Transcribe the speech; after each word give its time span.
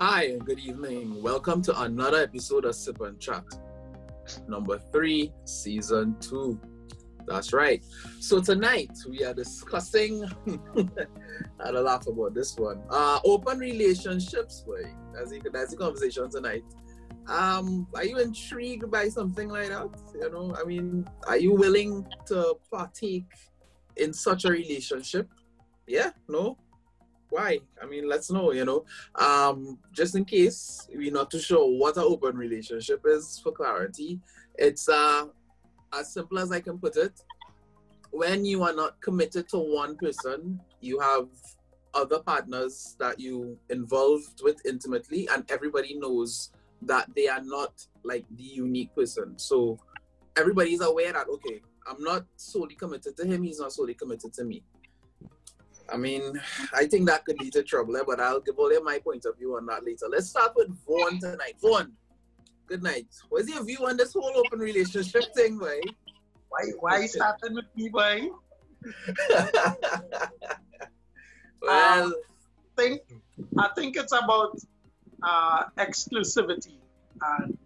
Hi, 0.00 0.24
and 0.24 0.44
good 0.44 0.58
evening. 0.58 1.22
Welcome 1.22 1.62
to 1.62 1.82
another 1.82 2.20
episode 2.20 2.64
of 2.64 2.74
Sip 2.74 3.00
and 3.02 3.20
Chat, 3.20 3.44
number 4.48 4.76
three, 4.76 5.32
season 5.44 6.16
two. 6.18 6.60
That's 7.28 7.52
right. 7.52 7.80
So 8.18 8.40
tonight 8.40 8.90
we 9.08 9.22
are 9.22 9.32
discussing. 9.32 10.24
I 10.24 10.88
had 11.64 11.76
a 11.76 11.80
laugh 11.80 12.08
about 12.08 12.34
this 12.34 12.56
one. 12.56 12.82
Uh, 12.90 13.20
open 13.24 13.60
relationships. 13.60 14.64
Boy, 14.66 14.92
that's 15.14 15.30
the, 15.30 15.40
that's 15.52 15.70
the 15.70 15.76
conversation 15.76 16.28
tonight. 16.28 16.64
Um, 17.28 17.86
are 17.94 18.04
you 18.04 18.18
intrigued 18.18 18.90
by 18.90 19.08
something 19.08 19.48
like 19.48 19.68
that? 19.68 19.90
You 20.12 20.28
know, 20.28 20.56
I 20.60 20.64
mean, 20.64 21.08
are 21.28 21.38
you 21.38 21.52
willing 21.54 22.04
to 22.26 22.56
partake 22.68 23.30
in 23.96 24.12
such 24.12 24.44
a 24.44 24.50
relationship? 24.50 25.28
Yeah, 25.86 26.10
no, 26.28 26.58
why? 27.34 27.58
I 27.82 27.86
mean, 27.86 28.08
let's 28.08 28.30
know, 28.30 28.52
you 28.52 28.64
know. 28.64 28.84
Um, 29.16 29.78
just 29.92 30.14
in 30.14 30.24
case 30.24 30.86
we're 30.94 31.10
not 31.10 31.32
too 31.32 31.40
sure 31.40 31.66
what 31.80 31.96
an 31.96 32.04
open 32.04 32.36
relationship 32.36 33.02
is 33.04 33.40
for 33.42 33.50
clarity, 33.50 34.20
it's 34.56 34.88
uh 34.88 35.26
as 35.92 36.12
simple 36.12 36.38
as 36.38 36.52
I 36.52 36.60
can 36.60 36.78
put 36.78 36.96
it. 36.96 37.20
When 38.12 38.44
you 38.44 38.62
are 38.62 38.72
not 38.72 39.00
committed 39.00 39.48
to 39.48 39.58
one 39.58 39.96
person, 39.96 40.60
you 40.80 41.00
have 41.00 41.26
other 41.92 42.20
partners 42.20 42.94
that 43.00 43.18
you 43.18 43.58
involved 43.68 44.40
with 44.44 44.64
intimately, 44.64 45.28
and 45.32 45.44
everybody 45.50 45.98
knows 45.98 46.52
that 46.82 47.08
they 47.16 47.26
are 47.26 47.42
not 47.42 47.84
like 48.04 48.24
the 48.36 48.44
unique 48.44 48.94
person. 48.94 49.36
So 49.38 49.76
everybody's 50.36 50.82
aware 50.82 51.12
that 51.12 51.26
okay, 51.28 51.62
I'm 51.88 52.00
not 52.00 52.26
solely 52.36 52.76
committed 52.76 53.16
to 53.16 53.26
him, 53.26 53.42
he's 53.42 53.58
not 53.58 53.72
solely 53.72 53.94
committed 53.94 54.32
to 54.34 54.44
me. 54.44 54.62
I 55.88 55.96
mean, 55.96 56.40
I 56.72 56.86
think 56.86 57.06
that 57.06 57.24
could 57.24 57.40
lead 57.40 57.52
to 57.54 57.62
trouble, 57.62 57.96
eh, 57.96 58.02
but 58.06 58.20
I'll 58.20 58.40
give 58.40 58.58
all 58.58 58.70
my 58.82 58.98
point 58.98 59.24
of 59.26 59.36
view 59.38 59.56
on 59.56 59.66
that 59.66 59.84
later. 59.84 60.06
Let's 60.10 60.30
start 60.30 60.52
with 60.56 60.68
Vaughn 60.86 61.20
tonight. 61.20 61.54
Vaughn, 61.60 61.92
good 62.66 62.82
night. 62.82 63.06
What's 63.28 63.48
your 63.48 63.64
view 63.64 63.78
on 63.86 63.96
this 63.96 64.12
whole 64.12 64.32
open 64.36 64.58
relationship 64.58 65.24
thing, 65.34 65.58
boy? 65.58 65.80
Why, 66.48 66.62
why 66.80 67.00
you 67.00 67.08
starting 67.08 67.54
with 67.54 67.66
me, 67.76 67.88
boy? 67.88 68.28
well, 71.62 72.04
um, 72.04 72.14
think, 72.76 73.02
I 73.58 73.68
think 73.76 73.96
it's 73.96 74.12
about 74.12 74.58
uh, 75.22 75.64
exclusivity. 75.78 76.78
And 77.20 77.58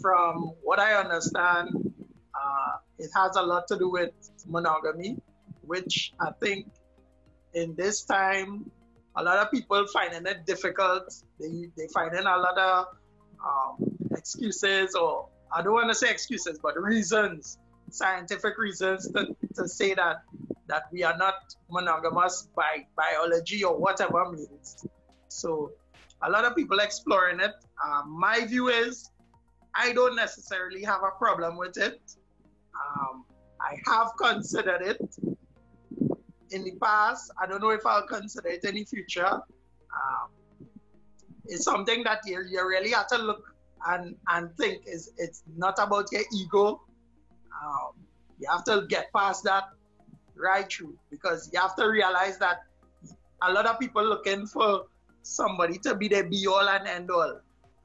from 0.00 0.52
what 0.62 0.78
I 0.78 0.94
understand, 0.94 1.70
uh, 2.34 2.76
it 2.98 3.10
has 3.14 3.36
a 3.36 3.42
lot 3.42 3.66
to 3.68 3.78
do 3.78 3.88
with 3.90 4.12
monogamy, 4.46 5.16
which 5.62 6.12
I 6.20 6.30
think 6.40 6.66
in 7.54 7.74
this 7.76 8.04
time, 8.04 8.70
a 9.16 9.22
lot 9.22 9.38
of 9.38 9.50
people 9.50 9.86
finding 9.92 10.26
it 10.26 10.44
difficult. 10.46 11.14
They 11.40 11.70
they 11.76 11.88
finding 11.92 12.26
a 12.26 12.36
lot 12.36 12.58
of 12.58 12.86
um, 13.44 13.96
excuses, 14.12 14.94
or 14.94 15.28
I 15.52 15.62
don't 15.62 15.72
want 15.72 15.88
to 15.88 15.94
say 15.94 16.10
excuses, 16.10 16.58
but 16.58 16.80
reasons, 16.80 17.58
scientific 17.90 18.58
reasons 18.58 19.10
to, 19.12 19.36
to 19.54 19.68
say 19.68 19.94
that 19.94 20.22
that 20.66 20.84
we 20.90 21.02
are 21.04 21.16
not 21.16 21.34
monogamous 21.70 22.48
by 22.56 22.86
biology 22.96 23.62
or 23.62 23.76
whatever 23.78 24.30
means. 24.30 24.86
So 25.28 25.72
a 26.22 26.30
lot 26.30 26.44
of 26.44 26.56
people 26.56 26.78
exploring 26.78 27.40
it. 27.40 27.52
Um, 27.84 28.18
my 28.18 28.46
view 28.46 28.68
is 28.68 29.10
I 29.74 29.92
don't 29.92 30.16
necessarily 30.16 30.82
have 30.84 31.02
a 31.02 31.10
problem 31.18 31.56
with 31.56 31.76
it. 31.76 32.00
Um, 32.74 33.24
I 33.60 33.76
have 33.86 34.12
considered 34.18 34.82
it 34.82 35.33
in 36.54 36.64
the 36.64 36.72
past. 36.72 37.32
I 37.40 37.46
don't 37.46 37.60
know 37.60 37.70
if 37.70 37.84
I'll 37.84 38.06
consider 38.06 38.48
it 38.48 38.64
in 38.64 38.76
the 38.76 38.84
future. 38.84 39.26
Um, 39.26 40.28
it's 41.46 41.64
something 41.64 42.02
that 42.04 42.20
you, 42.24 42.42
you 42.48 42.66
really 42.66 42.92
have 42.92 43.08
to 43.08 43.18
look 43.18 43.54
and, 43.86 44.16
and 44.28 44.56
think 44.56 44.84
is 44.86 45.12
it's 45.18 45.42
not 45.56 45.78
about 45.78 46.10
your 46.12 46.22
ego. 46.32 46.80
Um, 47.62 47.92
you 48.38 48.48
have 48.50 48.64
to 48.64 48.86
get 48.88 49.12
past 49.12 49.44
that 49.44 49.64
right 50.36 50.70
through 50.70 50.96
because 51.10 51.50
you 51.52 51.60
have 51.60 51.76
to 51.76 51.86
realize 51.86 52.38
that 52.38 52.62
a 53.42 53.52
lot 53.52 53.66
of 53.66 53.78
people 53.78 54.04
looking 54.04 54.46
for 54.46 54.86
somebody 55.22 55.78
to 55.78 55.94
be 55.94 56.08
the 56.08 56.22
be 56.22 56.46
all 56.46 56.68
and 56.68 56.86
end 56.86 57.10
all. 57.10 57.40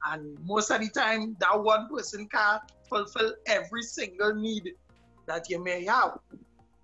And 0.06 0.38
most 0.44 0.70
of 0.70 0.80
the 0.80 0.88
time, 0.88 1.36
that 1.40 1.62
one 1.62 1.88
person 1.88 2.26
can't 2.28 2.62
fulfill 2.88 3.34
every 3.46 3.82
single 3.82 4.34
need 4.34 4.72
that 5.26 5.50
you 5.50 5.62
may 5.62 5.84
have. 5.84 6.18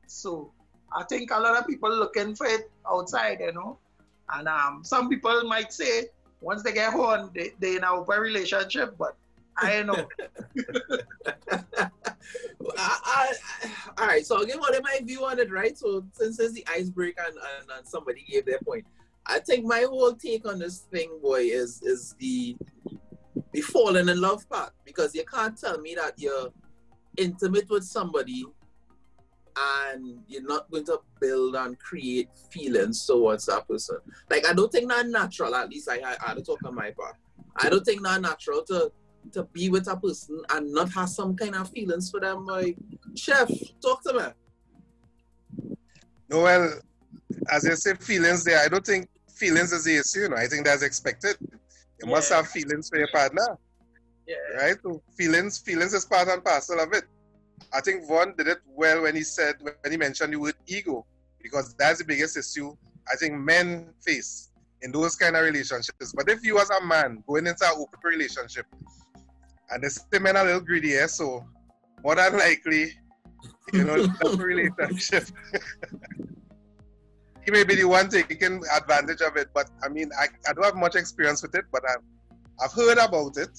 So 0.07 0.53
I 0.95 1.05
think 1.05 1.31
a 1.31 1.39
lot 1.39 1.57
of 1.59 1.67
people 1.67 1.95
looking 1.95 2.35
for 2.35 2.47
it 2.47 2.71
outside, 2.89 3.41
you 3.41 3.53
know. 3.53 3.79
And 4.33 4.49
um, 4.49 4.83
some 4.85 5.09
people 5.09 5.45
might 5.45 5.73
say 5.73 6.07
once 6.41 6.63
they 6.63 6.73
get 6.73 6.93
home, 6.93 7.31
they, 7.35 7.53
they 7.59 7.77
in 7.77 7.85
a 7.85 7.93
open 7.93 8.21
relationship, 8.21 8.97
but 8.99 9.17
I 9.57 9.83
know. 9.83 10.09
I, 12.79 12.99
I, 13.05 13.33
all 13.99 14.07
right, 14.07 14.27
so 14.27 14.37
I'll 14.37 14.45
give 14.45 14.59
what 14.59 14.83
my 14.83 15.01
view 15.03 15.25
on 15.25 15.39
it, 15.39 15.51
right? 15.51 15.77
So 15.79 16.05
since 16.13 16.39
it's 16.39 16.53
the 16.53 16.67
icebreaker 16.69 17.23
and, 17.27 17.37
and, 17.37 17.71
and 17.79 17.87
somebody 17.87 18.25
gave 18.29 18.45
their 18.45 18.59
point, 18.59 18.85
I 19.27 19.39
think 19.41 19.65
my 19.65 19.87
whole 19.89 20.15
take 20.15 20.47
on 20.47 20.59
this 20.59 20.81
thing, 20.93 21.11
boy, 21.23 21.41
is 21.41 21.83
is 21.83 22.15
the 22.19 22.57
the 23.53 23.61
falling 23.61 24.09
in 24.09 24.21
love 24.21 24.49
part 24.49 24.73
because 24.85 25.15
you 25.15 25.25
can't 25.25 25.59
tell 25.59 25.79
me 25.81 25.95
that 25.95 26.15
you're 26.19 26.53
intimate 27.17 27.69
with 27.71 27.85
somebody 27.85 28.45
and 29.57 30.19
you're 30.27 30.43
not 30.43 30.71
going 30.71 30.85
to 30.85 31.01
build 31.21 31.55
and 31.55 31.79
create 31.79 32.29
feelings 32.51 33.07
towards 33.07 33.47
that 33.47 33.67
person. 33.69 33.99
Like 34.31 34.47
I 34.47 34.53
don't 34.53 34.71
think 34.71 34.91
that 34.91 35.07
natural. 35.09 35.55
At 35.55 35.71
least 35.71 35.89
I 35.89 36.01
I, 36.05 36.17
I 36.29 36.35
don't 36.35 36.45
talk 36.45 36.65
on 36.65 36.75
my 36.75 36.91
part. 36.91 37.17
I 37.57 37.69
don't 37.69 37.85
think 37.85 38.03
that 38.03 38.21
natural 38.21 38.63
to 38.65 38.93
to 39.33 39.45
be 39.45 39.69
with 39.71 39.89
a 39.89 39.97
person 39.97 40.43
and 40.51 40.73
not 40.73 40.93
have 40.93 41.09
some 41.09 41.37
kind 41.37 41.55
of 41.55 41.71
feelings 41.71 42.11
for 42.11 42.21
them. 42.21 42.47
Like 42.47 42.77
chef, 43.15 43.51
talk 43.83 44.03
to 44.05 44.13
me. 44.15 45.77
No, 46.29 46.43
well, 46.43 46.81
as 47.51 47.67
I 47.67 47.75
said, 47.75 48.03
feelings 48.03 48.45
there. 48.45 48.59
I 48.59 48.69
don't 48.69 48.85
think 48.85 49.09
feelings 49.33 49.73
is 49.73 49.85
the 49.85 49.97
issue. 49.97 50.21
You 50.21 50.29
know, 50.31 50.37
I 50.37 50.47
think 50.47 50.67
that's 50.67 50.83
expected. 50.83 51.37
You 51.41 51.59
yeah. 52.05 52.11
must 52.11 52.33
have 52.33 52.49
feelings 52.49 52.89
for 52.89 52.99
your 52.99 53.09
partner. 53.09 53.57
Yeah. 54.27 54.35
Right. 54.57 54.77
So 54.83 55.03
feelings, 55.17 55.59
feelings 55.59 55.95
is 55.95 56.05
part 56.05 56.29
and 56.29 56.45
parcel 56.45 56.81
of 56.81 56.93
it. 56.93 57.05
I 57.73 57.81
think 57.81 58.07
Vaughn 58.07 58.35
did 58.37 58.49
it 58.49 58.59
well 58.67 59.03
when 59.03 59.17
he 59.17 59.23
said 59.23 59.57
when 59.61 59.75
he 59.91 59.97
mentioned 59.97 60.33
the 60.33 60.39
word 60.39 60.55
ego, 60.67 61.05
because 61.43 61.75
that's 61.75 61.99
the 61.99 62.05
biggest 62.05 62.37
issue 62.37 62.77
I 63.13 63.17
think 63.17 63.35
men 63.35 63.93
face 64.05 64.51
in 64.83 64.93
those 64.93 65.17
kind 65.17 65.37
of 65.37 65.45
relationships. 65.45 66.13
But 66.15 66.29
if 66.29 66.45
you 66.45 66.59
as 66.59 66.71
a 66.71 66.85
man 66.85 67.23
going 67.27 67.47
into 67.47 67.65
an 67.65 67.73
open 67.77 67.99
relationship 68.05 68.67
and 69.71 69.83
the 69.83 70.21
men 70.21 70.37
are 70.37 70.43
a 70.43 70.47
little 70.47 70.61
greedy, 70.61 70.89
yeah, 70.89 71.07
so 71.07 71.45
more 72.03 72.15
than 72.15 72.37
likely, 72.37 72.93
you 73.73 73.85
know, 73.85 74.07
the 74.07 74.37
relationship. 74.39 75.25
he 77.45 77.51
may 77.51 77.65
be 77.65 77.77
the 77.77 77.85
one 77.85 78.09
taking 78.09 78.63
advantage 78.77 79.21
of 79.21 79.37
it, 79.37 79.49
but 79.55 79.71
I 79.83 79.89
mean, 79.89 80.11
I, 80.19 80.27
I 80.49 80.53
don't 80.53 80.65
have 80.65 80.77
much 80.77 80.97
experience 80.97 81.43
with 81.43 81.55
it, 81.55 81.65
but 81.73 81.83
I've, 81.89 82.03
I've 82.63 82.73
heard 82.73 82.99
about 82.99 83.37
it. 83.37 83.59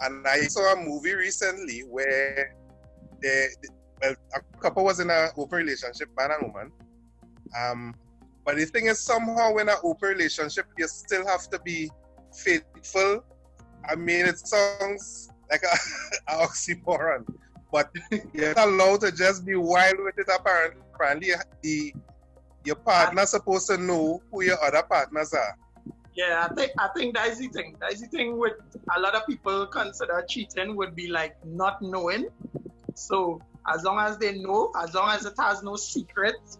And 0.00 0.26
I 0.26 0.40
saw 0.42 0.72
a 0.72 0.76
movie 0.76 1.14
recently 1.14 1.80
where 1.80 2.54
they, 3.22 3.46
well, 4.02 4.14
a 4.34 4.58
couple 4.60 4.84
was 4.84 5.00
in 5.00 5.10
an 5.10 5.30
open 5.36 5.58
relationship, 5.58 6.08
man 6.16 6.30
and 6.32 6.52
woman. 6.52 6.72
Um, 7.58 7.94
but 8.44 8.56
the 8.56 8.64
thing 8.64 8.86
is, 8.86 9.00
somehow 9.00 9.56
in 9.56 9.68
an 9.68 9.76
open 9.84 10.08
relationship, 10.10 10.66
you 10.76 10.88
still 10.88 11.26
have 11.26 11.48
to 11.50 11.58
be 11.60 11.90
faithful. 12.34 13.24
I 13.88 13.94
mean, 13.94 14.26
it 14.26 14.38
sounds 14.38 15.30
like 15.50 15.62
a, 15.62 16.32
a 16.32 16.36
oxymoron, 16.46 17.26
but 17.70 17.90
you're 18.32 18.54
allowed 18.56 19.02
to 19.02 19.12
just 19.12 19.44
be 19.44 19.54
wild 19.54 19.96
with 19.98 20.18
it. 20.18 20.26
Apparently, 20.34 20.82
apparently 20.94 21.32
the 21.62 21.94
your 22.64 22.76
partner's 22.76 23.30
supposed 23.30 23.68
to 23.68 23.76
know 23.76 24.22
who 24.30 24.42
your 24.42 24.62
other 24.62 24.82
partners 24.82 25.32
are. 25.34 25.56
Yeah, 26.14 26.46
I 26.48 26.54
think 26.54 26.72
I 26.78 26.88
think 26.96 27.14
that's 27.14 27.38
the 27.38 27.48
thing. 27.48 27.76
That's 27.80 28.00
the 28.00 28.06
thing 28.06 28.38
with 28.38 28.54
a 28.96 29.00
lot 29.00 29.14
of 29.14 29.26
people 29.26 29.66
consider 29.66 30.22
cheating 30.28 30.76
would 30.76 30.94
be 30.94 31.08
like 31.08 31.34
not 31.44 31.80
knowing 31.80 32.28
so 32.94 33.40
as 33.72 33.84
long 33.84 33.98
as 33.98 34.18
they 34.18 34.38
know, 34.38 34.72
as 34.82 34.94
long 34.94 35.10
as 35.10 35.24
it 35.24 35.34
has 35.38 35.62
no 35.62 35.76
secrets, 35.76 36.58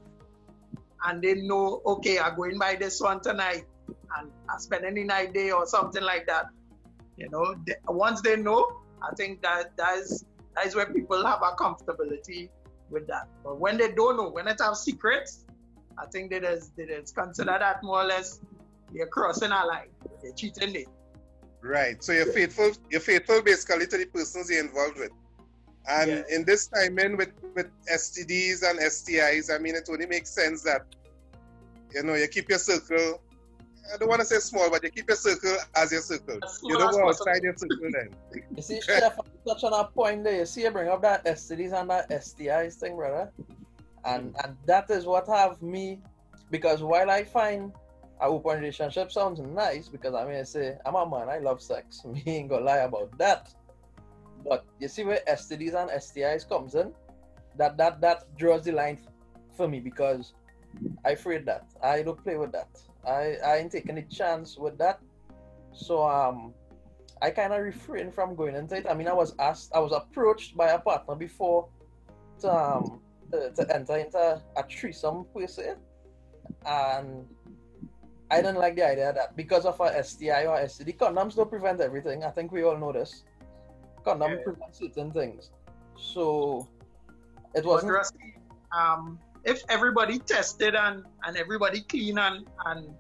and 1.05 1.23
they 1.23 1.35
know, 1.35 1.83
okay, 1.85 2.19
I'm 2.19 2.37
going 2.37 2.59
by 2.59 2.77
this 2.77 3.01
one 3.01 3.21
tonight, 3.21 3.65
and 4.19 4.31
I'm 4.49 4.59
spending 4.59 4.95
the 4.95 5.05
night 5.05 5.35
there 5.35 5.57
or 5.57 5.67
something 5.67 6.03
like 6.03 6.27
that. 6.27 6.47
You 7.17 7.29
know, 7.31 7.55
they, 7.67 7.75
once 7.89 8.21
they 8.21 8.37
know, 8.37 8.81
I 9.03 9.15
think 9.17 9.43
that 9.43 9.77
that 9.77 9.99
is 9.99 10.25
that 10.55 10.67
is 10.67 10.75
where 10.75 10.87
people 10.87 11.25
have 11.25 11.43
a 11.43 11.57
comfortability 11.57 12.51
with 12.91 13.07
that. 13.09 13.27
But 13.43 13.59
when 13.59 13.79
they 13.79 13.93
don't 13.93 14.17
know, 14.17 14.29
when 14.29 14.47
it 14.49 14.61
have 14.61 14.77
secrets, 14.77 15.45
I 15.99 16.07
think 16.07 16.31
that 16.31 16.45
is 16.45 16.71
that 16.77 16.91
is 16.91 17.11
consider 17.11 17.57
that 17.59 17.83
more 17.83 18.03
or 18.03 18.05
less 18.05 18.41
you're 18.93 19.07
crossing 19.07 19.51
a 19.51 19.65
line, 19.67 19.89
you're 20.23 20.35
cheating 20.35 20.75
it. 20.75 20.87
Right. 21.63 22.03
So 22.03 22.13
you're 22.13 22.27
faithful. 22.27 22.73
You're 22.91 23.01
faithful 23.01 23.41
basically 23.43 23.87
to 23.87 23.99
the 23.99 24.07
persons 24.07 24.51
you're 24.51 24.65
involved 24.65 24.99
with. 24.99 25.11
And 25.89 26.11
yeah. 26.11 26.23
in 26.37 26.45
this 26.45 26.69
time 26.69 26.99
in 26.99 27.17
with, 27.17 27.33
with 27.55 27.69
STDs 27.93 28.63
and 28.69 28.79
STIs, 28.79 29.55
I 29.55 29.59
mean, 29.59 29.75
it 29.75 29.89
only 29.91 30.07
makes 30.07 30.31
sense 30.31 30.63
that, 30.63 30.83
you 31.93 32.03
know, 32.03 32.15
you 32.15 32.29
keep 32.29 32.49
your 32.49 32.59
circle 32.59 33.21
I 33.93 33.97
don't 33.99 34.09
want 34.09 34.21
to 34.21 34.27
say 34.27 34.39
small, 34.39 34.71
but 34.71 34.83
you 34.83 34.91
keep 34.91 35.09
your 35.09 35.17
circle 35.17 35.57
as 35.77 35.93
your 35.93 36.01
circle. 36.01 36.39
You 36.63 36.79
don't 36.79 36.93
go 36.93 37.09
outside 37.09 37.43
your 37.43 37.57
circle 37.57 37.91
then. 37.93 38.11
You 38.57 38.63
see, 38.63 38.81
Chef, 38.81 39.19
touch 39.47 39.65
on 39.65 39.73
a 39.73 39.85
point 39.85 40.25
there. 40.25 40.39
You 40.39 40.47
see, 40.47 40.63
you 40.63 40.71
bring 40.71 40.89
up 40.89 41.03
that 41.03 41.25
STDs 41.25 41.73
and 41.79 41.91
that 41.91 42.09
STIs 42.11 42.75
thing, 42.75 42.97
brother. 42.97 43.31
And 44.05 44.35
and 44.43 44.57
that 44.67 44.91
is 44.91 45.05
what 45.05 45.27
have 45.29 45.61
me, 45.63 46.01
because 46.51 46.83
while 46.83 47.11
I 47.11 47.25
find 47.25 47.73
a 48.21 48.27
open 48.27 48.61
relationship 48.61 49.13
sounds 49.13 49.41
nice, 49.41 49.89
because 49.89 50.15
I 50.15 50.25
mean, 50.25 50.37
I 50.37 50.43
say, 50.45 50.77
I'm 50.87 50.95
a 50.95 51.09
man, 51.09 51.29
I 51.29 51.39
love 51.39 51.61
sex. 51.61 52.05
Me 52.05 52.23
ain't 52.27 52.49
gonna 52.49 52.65
lie 52.65 52.79
about 52.79 53.17
that. 53.19 53.53
But 54.49 54.65
you 54.79 54.89
see 54.89 55.05
where 55.05 55.21
STDs 55.29 55.75
and 55.75 55.91
STIs 55.91 56.49
comes 56.49 56.75
in, 56.75 56.93
that 57.57 57.77
that 57.77 58.01
that 58.01 58.37
draws 58.37 58.65
the 58.65 58.73
line 58.73 58.99
for 59.57 59.69
me 59.69 59.81
because 59.81 60.35
I 61.05 61.11
afraid 61.11 61.47
that 61.47 61.67
I 61.83 62.03
don't 62.03 62.23
play 62.23 62.37
with 62.37 62.53
that. 62.53 62.69
I 63.07 63.37
I 63.45 63.57
ain't 63.59 63.73
taking 63.73 63.99
a 63.99 64.03
chance 64.03 64.59
with 64.59 64.79
that. 64.79 65.01
So 65.73 66.07
um, 66.07 66.55
I 67.23 67.31
kind 67.31 67.53
of 67.53 67.61
refrain 67.61 68.11
from 68.11 68.35
going 68.35 68.57
into 68.57 68.77
it. 68.77 68.87
I 68.89 68.95
mean, 68.95 69.09
I 69.09 69.13
was 69.13 69.35
asked, 69.39 69.73
I 69.75 69.79
was 69.79 69.93
approached 69.93 70.57
by 70.57 70.69
a 70.71 70.79
partner 70.79 71.15
before 71.15 71.69
to 72.41 72.53
um 72.53 73.01
to, 73.31 73.51
to 73.51 73.75
enter 73.75 73.97
into 73.97 74.43
a 74.57 74.63
threesome 74.69 75.25
per 75.33 75.47
se, 75.47 75.75
and 76.67 77.27
I 78.31 78.41
do 78.41 78.53
not 78.53 78.61
like 78.61 78.77
the 78.77 78.87
idea 78.87 79.13
that 79.13 79.37
because 79.37 79.67
of 79.67 79.81
our 79.81 80.03
STI 80.03 80.47
or 80.47 80.59
STD, 80.59 80.97
condoms 80.97 81.37
don't 81.37 81.51
prevent 81.51 81.81
everything. 81.81 82.25
I 82.25 82.31
think 82.31 82.51
we 82.51 82.65
all 82.65 82.79
know 82.79 82.93
this. 82.93 83.25
Condom 84.05 84.33
yeah. 84.33 84.45
prevent 84.45 84.75
certain 84.75 85.11
things. 85.13 85.51
So 85.97 86.69
it 87.55 87.65
wasn't. 87.65 87.93
um, 88.77 89.19
if 89.45 89.63
everybody 89.69 90.19
tested 90.19 90.75
and, 90.75 91.05
and 91.25 91.37
everybody 91.37 91.81
clean 91.83 92.19
and, 92.19 92.47
and 92.67 92.95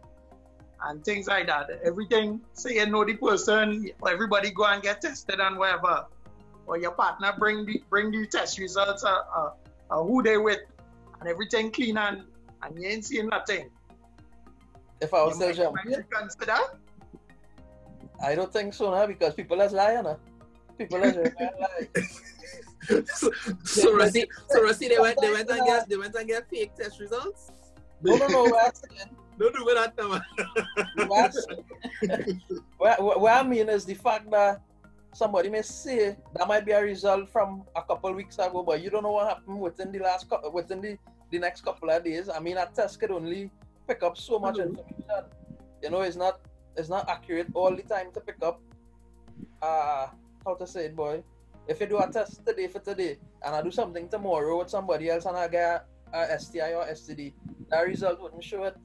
and 0.85 1.05
things 1.05 1.29
like 1.29 1.47
that, 1.47 1.71
everything 1.85 2.41
say 2.55 2.75
you 2.75 2.87
know 2.87 3.05
the 3.05 3.15
person, 3.15 3.89
everybody 4.09 4.51
go 4.51 4.65
and 4.65 4.83
get 4.83 5.01
tested 5.01 5.39
and 5.39 5.57
whatever, 5.57 6.07
or 6.67 6.77
your 6.77 6.91
partner 6.91 7.33
bring 7.39 7.65
the 7.65 7.83
bring 7.89 8.11
the 8.11 8.27
test 8.27 8.59
results, 8.59 9.05
uh, 9.05 9.19
uh, 9.37 9.51
uh 9.91 10.03
who 10.03 10.23
they 10.23 10.39
with, 10.39 10.59
and 11.21 11.29
everything 11.29 11.71
clean 11.71 11.97
and 11.99 12.25
and 12.63 12.79
you 12.79 12.89
ain't 12.89 13.05
seeing 13.05 13.29
nothing. 13.29 13.71
If 15.01 15.15
I 15.15 15.25
was 15.25 15.37
still 15.37 15.55
champion, 15.55 16.05
consider. 16.11 16.59
I 18.25 18.35
don't 18.35 18.53
think 18.53 18.75
so 18.75 18.91
now 18.91 19.07
because 19.07 19.35
people 19.35 19.61
are 19.63 19.69
lying. 19.69 20.05
Now. 20.05 20.19
People 20.83 21.05
are 21.05 21.13
lying. 21.13 21.91
so, 23.07 23.31
so 23.65 23.97
Rusty, 23.97 24.27
so 24.49 24.63
Rusty, 24.63 24.89
they 24.89 24.99
went, 24.99 25.19
they 25.21 25.33
went 25.33 25.49
and 25.51 25.65
get, 25.67 25.89
they 25.89 25.97
went 25.97 26.15
and 26.15 26.27
get 26.29 26.49
fake 26.49 26.75
test 26.75 27.01
results. 27.01 27.53
No, 28.03 28.17
no, 28.17 28.27
no. 28.27 28.71
Don't 29.39 29.55
do 29.55 29.75
that, 29.75 29.97
man. 29.97 30.23
what, 32.79 33.21
what 33.21 33.33
I 33.33 33.43
mean 33.43 33.69
is 33.69 33.85
the 33.85 33.95
fact 33.95 34.31
that 34.31 34.61
somebody 35.15 35.49
may 35.49 35.63
say 35.63 36.17
that 36.35 36.49
might 36.49 36.65
be 36.65 36.73
a 36.73 36.83
result 36.83 37.29
from 37.31 37.65
a 37.77 37.83
couple 37.83 38.13
weeks 38.13 38.37
ago, 38.37 38.63
but 38.63 38.83
you 38.83 38.91
don't 38.91 39.03
know 39.03 39.13
what 39.13 39.29
happened 39.29 39.61
within 39.61 39.93
the 39.93 40.01
last 40.01 40.29
couple, 40.29 40.51
within 40.53 40.81
the, 40.81 40.99
the 41.31 41.39
next 41.39 41.65
couple 41.65 41.91
of 41.91 42.05
days. 42.05 42.29
I 42.29 42.41
mean, 42.41 42.57
a 42.57 42.67
test 42.67 43.01
could 43.01 43.11
only 43.11 43.51
pick 43.87 44.03
up 44.03 44.17
so 44.17 44.39
much 44.39 44.57
mm-hmm. 44.57 44.71
information. 44.71 45.25
You 45.83 45.91
know, 45.91 46.03
it's 46.03 46.17
not 46.17 46.41
it's 46.77 46.89
not 46.89 47.09
accurate 47.09 47.49
all 47.55 47.75
the 47.75 47.83
time 47.83 48.13
to 48.15 48.21
pick 48.21 48.37
up. 48.43 48.61
Uh, 49.61 50.09
how 50.45 50.55
to 50.55 50.67
say 50.67 50.87
it, 50.87 50.97
boy? 50.97 51.23
If 51.69 51.81
you 51.81 51.87
do 51.87 51.99
a 51.99 52.11
test 52.11 52.45
today 52.45 52.67
for 52.67 52.81
today, 52.81 53.19
and 53.45 53.55
I 53.55 53.63
do 53.63 53.71
something 53.71 54.09
tomorrow 54.09 54.59
with 54.59 54.71
somebody 54.71 55.11
else 55.11 55.27
and 55.27 55.37
I 55.37 55.49
get 55.49 55.87
a 56.13 56.39
STI 56.39 56.75
or 56.75 56.85
STD, 56.87 57.33
that 57.71 57.81
result 57.83 58.21
wouldn't 58.21 58.45
show 58.45 58.65
it. 58.65 58.77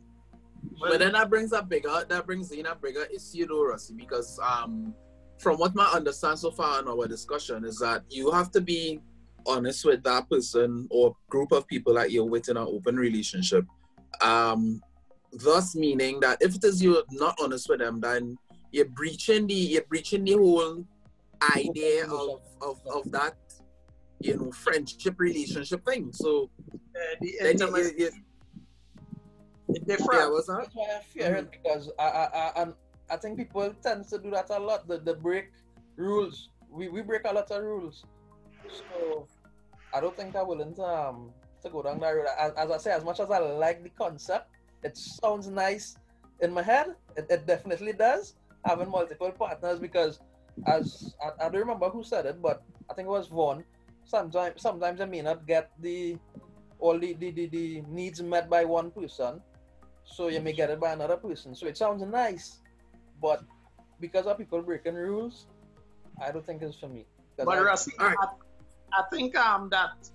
But 0.80 1.00
then 1.00 1.14
that 1.14 1.30
brings 1.30 1.54
a 1.54 1.64
bigger 1.64 2.06
that 2.08 2.26
brings 2.26 2.52
in 2.52 2.66
a 2.66 2.76
bigger 2.76 3.06
issue 3.06 3.48
though, 3.48 3.66
Rusty, 3.66 3.94
because 3.94 4.40
um 4.40 4.94
from 5.40 5.58
what 5.58 5.72
I 5.80 5.94
understand 5.94 6.40
so 6.40 6.52
far 6.52 6.82
in 6.82 6.88
our 6.88 7.08
discussion 7.08 7.64
is 7.64 7.78
that 7.80 8.04
you 8.10 8.32
have 8.32 8.52
to 8.52 8.62
be 8.62 9.00
honest 9.46 9.86
with 9.86 10.04
that 10.04 10.30
person 10.30 10.88
or 10.92 11.16
group 11.30 11.52
of 11.52 11.68
people 11.68 11.94
that 11.94 12.12
you're 12.12 12.26
with 12.26 12.50
in 12.50 12.58
an 12.58 12.68
open 12.68 12.96
relationship. 12.96 13.66
Um 14.22 14.82
thus 15.32 15.76
meaning 15.76 16.20
that 16.22 16.42
if 16.42 16.56
it 16.56 16.64
is 16.64 16.82
you're 16.82 17.04
not 17.12 17.38
honest 17.42 17.70
with 17.70 17.80
them, 17.80 18.00
then 18.00 18.38
you're 18.72 18.86
breaching 18.86 19.48
the 19.48 19.54
you're 19.54 19.84
breaching 19.84 20.26
the 20.26 20.34
whole 20.34 20.86
idea 21.56 22.06
of, 22.06 22.42
of, 22.62 22.80
of 22.88 23.12
that, 23.12 23.36
you 24.20 24.38
know, 24.38 24.52
friendship 24.52 25.16
relationship 25.20 25.86
thing. 25.86 26.12
So 26.14 26.50
uh, 26.74 27.16
the 27.22 27.50
intimacy. 27.50 27.94
You, 27.98 28.06
you, 28.06 29.80
different. 29.86 30.14
Yeah, 30.14 30.30
what's 30.30 30.48
that? 30.48 30.60
That's 30.62 30.76
why 30.76 30.98
I 30.98 31.02
fear 31.02 31.30
mm-hmm. 31.30 31.40
it 31.40 31.52
because 31.52 31.92
I, 32.00 32.04
I, 32.04 32.64
I, 32.64 32.68
I 33.12 33.18
think 33.18 33.38
people 33.38 33.74
tend 33.82 34.08
to 34.10 34.18
do 34.18 34.32
that 34.32 34.50
a 34.50 34.60
lot. 34.60 34.88
The, 34.88 35.00
the 35.00 35.14
break 35.14 35.50
rules. 35.96 36.50
We, 36.70 36.90
we 36.90 37.02
break 37.02 37.24
a 37.26 37.34
lot 37.34 37.50
of 37.52 37.64
rules. 37.64 38.04
So 38.70 39.28
I 39.94 40.02
don't 40.02 40.16
think 40.16 40.36
I 40.36 40.42
will 40.42 40.58
willing 40.58 40.76
to 40.76 40.84
um 40.84 41.32
to 41.64 41.70
go 41.70 41.82
down 41.82 42.00
that 42.00 42.10
road. 42.10 42.28
As, 42.40 42.52
as 42.54 42.72
I 42.72 42.78
say, 42.78 42.92
as 42.92 43.04
much 43.04 43.20
as 43.20 43.30
I 43.32 43.40
like 43.40 43.84
the 43.84 43.90
concept, 43.90 44.50
it 44.84 44.98
sounds 44.98 45.48
nice 45.48 45.98
in 46.42 46.54
my 46.54 46.62
head. 46.62 46.96
It, 47.16 47.28
it 47.30 47.48
definitely 47.48 47.94
does 47.94 48.36
having 48.66 48.90
multiple 48.90 49.32
partners 49.32 49.80
because 49.80 50.20
as 50.66 51.14
I, 51.24 51.46
I, 51.46 51.50
don't 51.50 51.62
remember 51.62 51.90
who 51.90 52.04
said 52.04 52.26
it, 52.26 52.42
but 52.42 52.64
I 52.90 52.94
think 52.94 53.08
it 53.08 53.12
was 53.12 53.28
Vaughn. 53.28 53.64
Sometimes 54.06 54.62
sometimes 54.62 55.02
I 55.02 55.06
may 55.06 55.22
not 55.22 55.46
get 55.46 55.72
the 55.80 56.18
all 56.80 56.98
the, 56.98 57.14
the, 57.14 57.32
the, 57.32 57.48
the 57.48 57.82
needs 57.90 58.22
met 58.22 58.50
by 58.50 58.64
one 58.66 58.92
person. 58.92 59.42
So 60.06 60.30
you 60.30 60.40
may 60.40 60.54
get 60.54 60.70
it 60.70 60.80
by 60.80 60.94
another 60.94 61.18
person. 61.18 61.54
So 61.56 61.68
it 61.68 61.78
sounds 61.78 62.02
nice, 62.04 62.60
but 63.22 63.44
because 64.00 64.26
of 64.26 64.38
people 64.38 64.62
breaking 64.62 64.96
rules, 64.96 65.48
I 66.24 66.32
don't 66.32 66.46
think 66.46 66.62
it's 66.62 66.78
for 66.78 66.88
me. 66.88 67.06
But 67.38 67.50
I, 67.50 67.62
Rusty, 67.62 67.92
I, 68.00 68.16
I, 68.94 69.04
think 69.12 69.36
um 69.36 69.70
that 69.70 70.10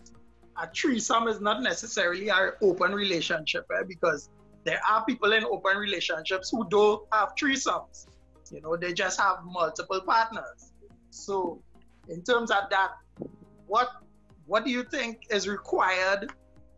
a 0.61 0.69
threesome 0.75 1.29
is 1.29 1.41
not 1.41 1.62
necessarily 1.62 2.29
an 2.31 2.53
open 2.62 2.93
relationship, 2.93 3.67
right? 3.69 3.87
Because 3.87 4.31
there 4.65 4.81
are 4.89 5.05
people 5.05 5.33
in 5.33 5.44
open 5.44 5.77
relationships 5.77 6.50
who 6.50 6.69
don't 6.69 7.03
have 7.12 7.35
threesomes. 7.41 8.06
You 8.53 8.61
know, 8.61 8.77
they 8.77 8.93
just 8.93 9.19
have 9.19 9.39
multiple 9.45 10.01
partners. 10.01 10.73
So, 11.11 11.61
in 12.09 12.23
terms 12.23 12.51
of 12.51 12.69
that, 12.71 12.91
what 13.67 13.89
what 14.47 14.65
do 14.65 14.71
you 14.71 14.85
think 14.85 15.27
is 15.31 15.49
required 15.49 16.31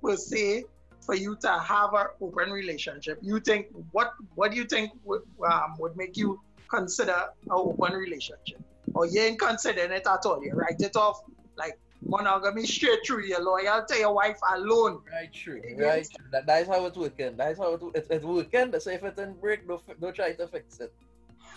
per 0.02 0.16
se 0.16 0.64
for 1.00 1.14
you 1.14 1.36
to 1.40 1.58
have 1.58 1.94
an 1.94 2.06
open 2.20 2.50
relationship? 2.50 3.18
You 3.22 3.40
think 3.40 3.66
what 3.90 4.12
what 4.36 4.52
do 4.52 4.56
you 4.56 4.64
think 4.64 4.92
would 5.04 5.22
um, 5.44 5.76
would 5.78 5.96
make 5.96 6.16
you 6.16 6.40
consider 6.68 7.30
an 7.42 7.50
open 7.50 7.92
relationship? 7.92 8.60
Or 8.94 9.06
you 9.06 9.20
ain't 9.20 9.40
considering 9.40 9.90
it 9.90 10.06
at 10.06 10.24
all? 10.24 10.44
You 10.44 10.52
write 10.52 10.80
it 10.80 10.94
off 10.94 11.22
like 11.56 11.78
monogamy 12.06 12.66
straight 12.66 13.00
through. 13.04 13.24
You're 13.24 13.42
loyal 13.42 13.84
to 13.84 13.98
your 13.98 14.14
wife 14.14 14.38
alone. 14.54 15.00
Right, 15.10 15.32
true. 15.32 15.60
Right, 15.76 16.06
true. 16.06 16.26
That, 16.30 16.46
that's 16.46 16.68
how 16.68 16.84
it's 16.86 16.96
working. 16.96 17.36
That's 17.36 17.58
how 17.58 17.74
it, 17.74 17.82
it, 17.94 18.06
it's 18.10 18.24
working. 18.24 18.78
So 18.78 18.90
if 18.90 19.02
it 19.02 19.16
didn't 19.16 19.40
break, 19.40 19.66
don't, 19.66 20.00
don't 20.00 20.14
try 20.14 20.32
to 20.32 20.46
fix 20.46 20.78
it 20.78 20.94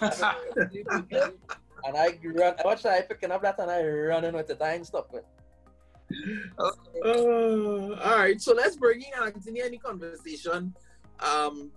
and 0.02 1.96
I 1.96 2.20
run. 2.24 2.56
I 2.60 2.62
watched 2.64 2.86
I 2.86 3.02
picking 3.02 3.32
up 3.32 3.42
that 3.42 3.60
and 3.60 3.72
I 3.72 3.84
running 3.84 4.34
with 4.34 4.62
ain't 4.62 4.88
stopping. 4.88 5.22
Okay. 6.60 7.00
Uh, 7.04 7.96
all 8.02 8.18
right, 8.18 8.40
so 8.40 8.54
let's 8.54 8.78
bring 8.78 9.02
in 9.02 9.14
Anthony 9.22 9.62
any 9.62 9.78
conversation. 9.78 10.74
Um, 11.20 11.72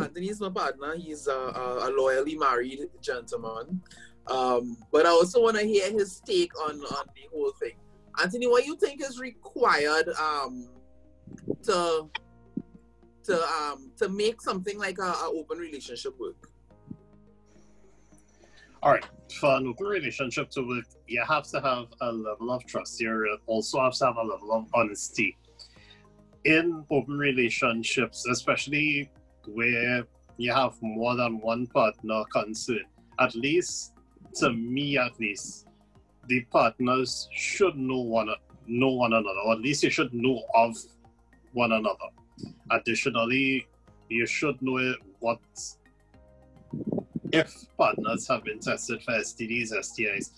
Anthony 0.00 0.30
is 0.30 0.40
my 0.40 0.48
partner. 0.48 0.96
He's 0.96 1.26
a, 1.26 1.32
a, 1.32 1.88
a 1.88 1.90
loyally 1.96 2.36
married 2.36 2.80
gentleman. 3.00 3.82
Um, 4.26 4.76
but 4.90 5.06
I 5.06 5.10
also 5.10 5.42
want 5.42 5.58
to 5.58 5.64
hear 5.64 5.90
his 5.90 6.20
take 6.20 6.58
on, 6.60 6.80
on 6.80 7.06
the 7.14 7.28
whole 7.32 7.52
thing. 7.60 7.74
Anthony, 8.20 8.46
what 8.46 8.66
you 8.66 8.76
think 8.76 9.02
is 9.02 9.18
required 9.18 10.08
um, 10.20 10.68
to 11.64 12.08
to 13.24 13.42
um, 13.42 13.90
to 13.96 14.08
make 14.08 14.40
something 14.40 14.78
like 14.78 14.98
a, 14.98 15.02
a 15.02 15.30
open 15.34 15.58
relationship 15.58 16.18
work? 16.18 16.51
All 18.82 18.92
right, 18.92 19.04
for 19.38 19.56
an 19.56 19.66
open 19.68 19.86
relationship 19.86 20.50
to 20.50 20.62
work, 20.66 20.84
you 21.06 21.22
have 21.24 21.44
to 21.44 21.60
have 21.60 21.86
a 22.00 22.12
level 22.12 22.50
of 22.50 22.66
trust. 22.66 23.00
You 23.00 23.38
also 23.46 23.80
have 23.80 23.94
to 23.94 24.06
have 24.06 24.16
a 24.16 24.22
level 24.22 24.52
of 24.52 24.66
honesty. 24.74 25.36
In 26.44 26.84
open 26.90 27.16
relationships, 27.16 28.26
especially 28.26 29.10
where 29.46 30.04
you 30.36 30.52
have 30.52 30.74
more 30.82 31.14
than 31.14 31.40
one 31.40 31.68
partner 31.68 32.24
concerned, 32.32 32.86
at 33.20 33.34
least 33.36 33.92
to 34.36 34.52
me, 34.52 34.98
at 34.98 35.18
least, 35.20 35.68
the 36.26 36.42
partners 36.50 37.28
should 37.32 37.76
know 37.76 38.00
one 38.00 38.30
know 38.66 38.90
one 38.90 39.12
another, 39.12 39.40
or 39.44 39.52
at 39.52 39.60
least 39.60 39.82
you 39.82 39.90
should 39.90 40.12
know 40.12 40.42
of 40.54 40.76
one 41.52 41.72
another. 41.72 42.10
Additionally, 42.70 43.66
you 44.08 44.26
should 44.26 44.60
know 44.60 44.94
what 45.20 45.40
if 47.32 47.50
partners 47.76 48.28
have 48.28 48.44
been 48.44 48.58
tested 48.60 49.02
for 49.02 49.12
STDs, 49.12 49.72
STIs, 49.72 50.30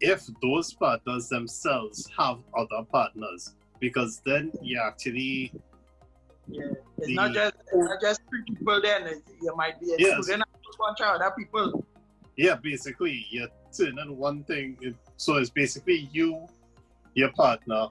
if 0.00 0.26
those 0.42 0.72
partners 0.74 1.28
themselves 1.28 2.08
have 2.18 2.38
other 2.56 2.84
partners, 2.92 3.54
because 3.80 4.20
then 4.26 4.52
you 4.62 4.80
actually 4.80 5.52
yeah, 6.48 6.64
It's 6.98 7.06
the- 7.06 7.14
not 7.14 7.32
just 7.32 7.54
it's 7.56 7.88
not 7.88 8.00
just 8.00 8.20
three 8.28 8.42
people. 8.46 8.80
Then 8.82 9.22
you 9.40 9.56
might 9.56 9.80
be 9.80 9.94
Yes. 9.98 10.28
a 10.28 10.36
whole 10.36 10.42
bunch 10.78 11.00
of 11.00 11.20
other 11.20 11.34
people. 11.36 11.84
Yeah, 12.36 12.56
basically, 12.56 13.26
you're 13.30 13.48
turning 13.72 14.16
one 14.16 14.44
thing. 14.44 14.76
So 15.16 15.36
it's 15.36 15.48
basically 15.50 16.08
you, 16.12 16.46
your 17.14 17.32
partner, 17.32 17.86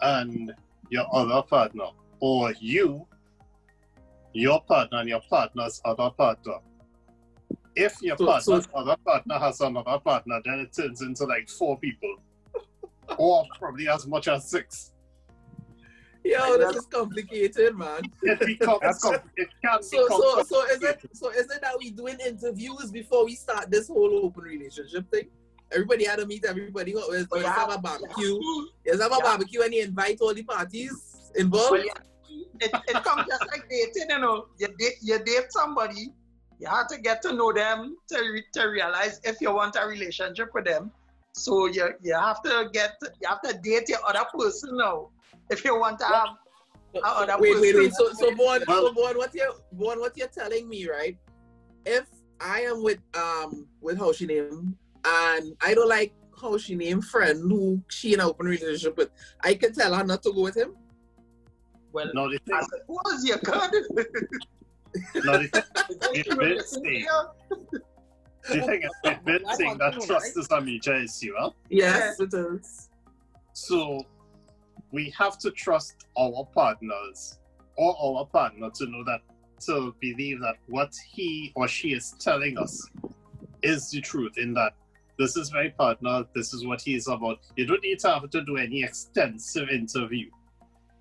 and 0.00 0.54
your 0.90 1.06
other 1.12 1.42
partner, 1.42 1.86
or 2.20 2.52
you, 2.60 3.06
your 4.32 4.60
partner, 4.62 4.98
and 4.98 5.08
your 5.08 5.22
partner's 5.28 5.80
other 5.84 6.10
partner. 6.10 6.58
If 7.78 8.02
your 8.02 8.16
So- 8.16 8.26
partner's 8.26 8.64
so- 8.64 8.70
other 8.74 8.96
partner 9.04 9.38
has 9.38 9.60
another 9.60 9.98
partner, 10.00 10.40
then 10.44 10.58
it 10.60 10.72
turns 10.72 11.00
into 11.00 11.24
like 11.24 11.48
four 11.48 11.78
people, 11.78 12.16
or 13.18 13.44
probably 13.58 13.88
as 13.88 14.06
much 14.06 14.26
as 14.28 14.50
six. 14.50 14.92
Yo, 16.24 16.58
this 16.58 16.76
is 16.76 16.86
complicated, 16.86 17.76
man. 17.76 18.02
It 18.22 18.40
becomes 18.40 18.80
That's- 19.02 19.22
it 19.36 19.48
can 19.64 19.82
So, 19.82 20.02
become 20.02 20.20
so, 20.20 20.42
so 20.42 20.66
is 20.66 20.82
it 20.82 21.00
so 21.12 21.30
is 21.30 21.46
it 21.50 21.60
that 21.62 21.76
we 21.78 21.90
doing 21.90 22.18
interviews 22.26 22.90
before 22.90 23.24
we 23.24 23.34
start 23.36 23.70
this 23.70 23.86
whole 23.88 24.26
open 24.26 24.42
relationship 24.42 25.08
thing? 25.12 25.28
Everybody 25.70 26.04
had 26.04 26.18
to 26.18 26.26
meet 26.26 26.44
everybody. 26.44 26.94
What 26.94 27.08
was 27.10 27.26
But 27.28 27.36
let's 27.42 27.46
you 27.48 27.52
have 27.52 27.70
have- 27.70 27.78
a 27.78 27.82
barbecue? 27.82 28.26
you 28.26 28.68
Let's 28.86 29.00
have 29.02 29.12
a 29.12 29.16
Yeah. 29.16 29.22
barbecue 29.22 29.62
and 29.62 29.72
you 29.72 29.82
invite 29.84 30.18
all 30.20 30.34
the 30.34 30.42
parties 30.42 31.30
involved. 31.36 31.70
Well, 31.72 31.84
yeah, 31.84 32.02
it, 32.60 32.72
it 32.88 33.04
comes 33.04 33.26
just 33.28 33.46
like 33.46 33.68
dating, 33.70 34.10
you 34.10 34.18
know. 34.18 34.46
You 34.58 34.68
date, 34.78 34.94
you 35.00 35.18
date 35.20 35.50
somebody, 35.50 36.12
you 36.58 36.66
have 36.68 36.88
to 36.88 36.98
get 36.98 37.22
to 37.22 37.32
know 37.32 37.52
them 37.52 37.96
to, 38.08 38.18
re, 38.18 38.44
to 38.54 38.66
realize 38.66 39.20
if 39.24 39.40
you 39.40 39.52
want 39.54 39.76
a 39.80 39.86
relationship 39.86 40.50
with 40.54 40.64
them. 40.64 40.90
So 41.32 41.66
you 41.66 41.90
you 42.02 42.14
have 42.14 42.42
to 42.42 42.68
get 42.72 42.92
you 43.20 43.28
have 43.28 43.40
to 43.42 43.52
date 43.58 43.88
your 43.88 44.00
other 44.06 44.24
person 44.36 44.76
now. 44.76 45.10
If 45.50 45.64
you 45.64 45.78
want 45.78 45.98
to 46.00 46.06
have 46.06 46.28
So- 46.94 47.00
a 47.04 47.08
other 47.22 47.36
Wait, 47.38 47.60
wait, 47.60 47.74
wait. 47.76 47.92
So, 47.94 48.12
so, 48.12 48.34
Vaughn, 48.34 48.62
Well- 48.66 48.86
so 48.88 48.92
Vaughn, 48.92 49.16
what 49.18 49.34
you, 49.34 49.52
Vaughn, 49.72 50.00
what 50.00 50.16
you're 50.16 50.26
telling 50.28 50.68
me, 50.68 50.88
right? 50.88 51.16
If 51.86 52.06
I 52.40 52.62
am 52.62 52.82
with 52.82 52.98
um 53.14 53.66
with 53.80 53.98
how 53.98 54.12
she 54.12 54.26
name 54.26 54.76
and 55.04 55.56
I 55.60 55.74
don't 55.74 55.88
like 55.88 56.12
how 56.40 56.56
she 56.58 56.74
name 56.74 57.00
friend 57.02 57.40
who 57.50 57.82
she 57.88 58.14
in 58.14 58.20
an 58.20 58.26
open 58.26 58.46
relationship 58.46 58.96
with, 58.96 59.10
I 59.42 59.54
can 59.54 59.72
tell 59.72 59.94
her 59.94 60.02
not 60.04 60.22
to 60.24 60.32
go 60.32 60.42
with 60.42 60.56
him. 60.56 60.76
well, 61.92 62.10
No, 62.14 62.30
the 62.30 62.38
thing, 62.38 62.54
I 62.54 62.62
suppose 62.62 63.24
you 63.24 63.36
could. 63.38 64.08
no, 65.24 65.38
the 65.38 65.48
thing, 65.48 65.62
If 66.14 66.26
It 66.26 66.38
did 66.38 66.66
say- 66.66 67.06
the 68.50 68.62
thing 68.62 68.82
is, 68.82 68.90
we've 69.04 69.24
been 69.24 69.46
I 69.46 69.54
saying 69.54 69.78
want 69.78 69.94
that 69.94 70.06
trust 70.06 70.36
is 70.38 70.48
a 70.50 70.60
major 70.60 70.94
issue, 70.94 71.34
huh? 71.38 71.50
Yes, 71.68 72.18
it 72.20 72.32
is. 72.32 72.88
So 73.52 74.00
we 74.92 75.10
have 75.18 75.38
to 75.38 75.50
trust 75.50 76.06
our 76.18 76.46
partners 76.54 77.38
or 77.76 77.94
our 78.00 78.26
partner 78.26 78.70
to 78.70 78.86
know 78.86 79.04
that 79.04 79.20
to 79.66 79.94
believe 80.00 80.40
that 80.40 80.54
what 80.68 80.94
he 81.12 81.52
or 81.56 81.66
she 81.68 81.92
is 81.92 82.14
telling 82.20 82.56
us 82.58 82.88
is 83.62 83.90
the 83.90 84.00
truth 84.00 84.38
in 84.38 84.54
that 84.54 84.74
this 85.18 85.36
is 85.36 85.52
my 85.52 85.68
partner, 85.76 86.24
this 86.34 86.54
is 86.54 86.64
what 86.64 86.80
he 86.80 86.94
is 86.94 87.08
about. 87.08 87.40
You 87.56 87.66
don't 87.66 87.82
need 87.82 87.98
to 88.00 88.08
have 88.08 88.30
to 88.30 88.44
do 88.44 88.56
any 88.56 88.84
extensive 88.84 89.68
interview 89.68 90.30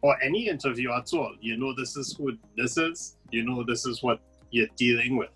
or 0.01 0.21
any 0.23 0.47
interview 0.47 0.91
at 0.91 1.13
all. 1.13 1.35
You 1.41 1.57
know 1.57 1.73
this 1.75 1.95
is 1.97 2.15
who 2.17 2.37
this 2.55 2.77
is, 2.77 3.17
you 3.31 3.43
know 3.43 3.63
this 3.63 3.85
is 3.85 4.03
what 4.03 4.19
you're 4.51 4.67
dealing 4.75 5.17
with. 5.17 5.29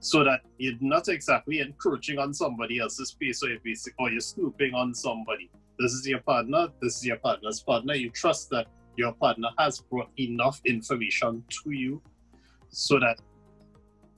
So 0.00 0.24
that 0.24 0.40
you're 0.58 0.74
not 0.80 1.08
exactly 1.08 1.60
encroaching 1.60 2.18
on 2.18 2.34
somebody 2.34 2.80
else's 2.80 3.10
space 3.10 3.42
or 3.42 3.50
you're 3.50 3.60
basic 3.60 3.94
or 3.98 4.10
you're 4.10 4.20
snooping 4.20 4.74
on 4.74 4.94
somebody 4.94 5.50
this 5.78 5.92
is 5.92 6.06
your 6.06 6.20
partner, 6.20 6.68
this 6.80 6.98
is 6.98 7.06
your 7.06 7.16
partner's 7.16 7.60
partner. 7.60 7.94
You 7.94 8.10
trust 8.10 8.50
that 8.50 8.66
your 8.96 9.12
partner 9.12 9.48
has 9.58 9.80
brought 9.80 10.10
enough 10.18 10.60
information 10.64 11.44
to 11.64 11.70
you 11.70 12.00
so 12.68 13.00
that 13.00 13.18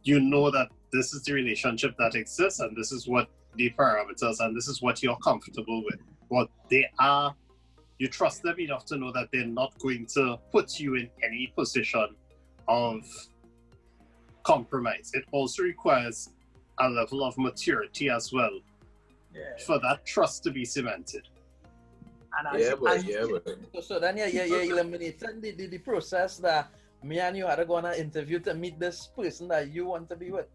you 0.03 0.21
know 0.21 0.50
that 0.50 0.69
this 0.93 1.14
is 1.14 1.23
the 1.23 1.33
relationship 1.33 1.95
that 1.99 2.14
exists 2.14 2.61
and 2.61 2.76
this 2.76 2.93
is 2.93 3.09
what 3.09 3.29
the 3.55 3.71
parameters 3.79 4.41
and 4.41 4.55
this 4.55 4.69
is 4.69 4.83
what 4.83 5.03
you're 5.03 5.17
comfortable 5.19 5.83
with. 5.85 6.00
But 6.31 6.49
they 6.71 6.87
are, 6.99 7.35
you 7.98 8.08
trust 8.08 8.42
them 8.42 8.58
enough 8.58 8.84
to 8.86 8.96
know 8.96 9.12
that 9.12 9.28
they're 9.32 9.46
not 9.46 9.78
going 9.78 10.06
to 10.06 10.38
put 10.50 10.80
you 10.80 10.96
in 10.96 11.08
any 11.22 11.52
position 11.56 12.08
of 12.68 13.02
compromise. 14.42 15.10
It 15.14 15.24
also 15.32 15.62
requires 15.62 16.30
a 16.80 16.88
level 16.88 17.24
of 17.24 17.36
maturity 17.38 18.10
as 18.10 18.32
well 18.32 18.60
Yeah. 19.32 19.56
for 19.66 19.78
that 19.80 20.04
trust 20.04 20.42
to 20.44 20.50
be 20.50 20.64
cemented. 20.64 21.28
And 22.36 22.48
as- 22.56 22.60
Yeah, 22.60 22.74
but 22.80 22.96
as- 22.96 23.04
yeah, 23.04 23.26
but 23.30 23.46
So, 23.74 23.80
so 23.88 24.00
then 24.00 24.16
yeah, 24.16 24.26
yeah, 24.26 24.44
yeah, 24.44 24.62
eliminating 24.72 25.40
the, 25.40 25.52
the, 25.52 25.66
the 25.66 25.78
process 25.78 26.38
that 26.38 26.70
me 27.02 27.20
and 27.20 27.36
you 27.36 27.46
are 27.46 27.54
going 27.56 27.58
to 27.58 27.64
go 27.66 27.74
on 27.76 27.84
an 27.84 27.94
interview 27.94 28.40
to 28.40 28.54
meet 28.54 28.78
this 28.80 29.06
person 29.14 29.46
that 29.48 29.70
you 29.70 29.86
want 29.86 30.08
to 30.10 30.16
be 30.16 30.30
with. 30.30 30.46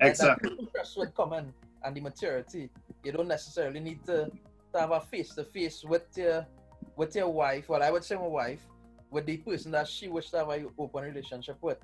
And 0.00 0.10
Exactly. 0.10 0.50
That 0.56 0.72
trust 0.74 0.98
would 0.98 1.14
come 1.14 1.32
in 1.32 1.52
and 1.84 1.96
the 1.96 2.00
maturity. 2.00 2.68
You 3.04 3.12
don't 3.12 3.28
necessarily 3.28 3.80
need 3.80 4.04
to, 4.06 4.30
to 4.72 4.80
have 4.80 4.90
a 4.92 5.00
face 5.00 5.34
to 5.34 5.44
face 5.44 5.84
with 5.84 6.06
your 6.16 6.46
with 6.96 7.14
your 7.14 7.28
wife. 7.28 7.68
Well, 7.68 7.82
I 7.82 7.90
would 7.90 8.04
say 8.04 8.14
my 8.16 8.26
wife, 8.26 8.60
with 9.10 9.26
the 9.26 9.38
person 9.38 9.70
that 9.72 9.88
she 9.88 10.08
wished 10.08 10.30
to 10.32 10.38
have 10.38 10.48
an 10.50 10.68
open 10.78 11.04
relationship 11.04 11.56
with. 11.60 11.78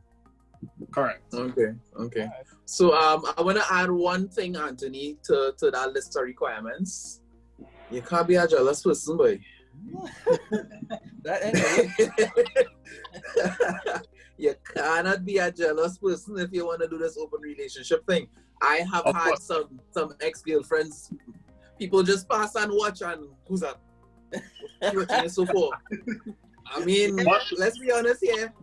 Correct. 0.91 1.33
okay, 1.35 1.75
okay. 1.99 2.29
So 2.65 2.95
um, 2.97 3.25
I 3.37 3.43
want 3.43 3.59
to 3.59 3.65
add 3.73 3.91
one 3.91 4.29
thing, 4.29 4.57
Anthony, 4.57 5.19
to 5.25 5.55
to 5.59 5.71
that 5.71 5.93
list 5.93 6.17
of 6.17 6.23
requirements. 6.25 7.21
You 7.91 8.03
can't 8.03 8.27
be 8.27 8.35
a 8.37 8.47
jealous 8.49 8.83
person, 8.83 9.17
boy. 9.17 9.41
That 11.23 11.43
anyway, 11.43 11.91
you 14.39 14.55
cannot 14.75 15.25
be 15.25 15.39
a 15.39 15.51
jealous 15.51 15.99
person 15.99 16.39
if 16.39 16.53
you 16.53 16.65
want 16.67 16.81
to 16.83 16.89
do 16.89 16.99
this 16.99 17.19
open 17.19 17.41
relationship 17.41 18.07
thing. 18.07 18.29
I 18.63 18.77
have 18.93 19.05
Of 19.07 19.15
had 19.15 19.25
course. 19.25 19.43
some 19.43 19.81
some 19.91 20.15
ex 20.21 20.41
girlfriends. 20.43 21.11
People 21.79 22.03
just 22.03 22.29
pass 22.29 22.55
and 22.55 22.73
watch 22.75 23.03
and 23.03 23.29
who's 23.47 23.61
that? 23.61 23.77
She 24.91 24.97
watching 24.97 25.25
it 25.25 25.31
so 25.31 25.47
far. 25.47 25.71
I 26.75 26.85
mean, 26.85 27.17
What? 27.25 27.43
let's 27.59 27.79
be 27.79 27.93
honest 27.93 28.23
here. 28.23 28.53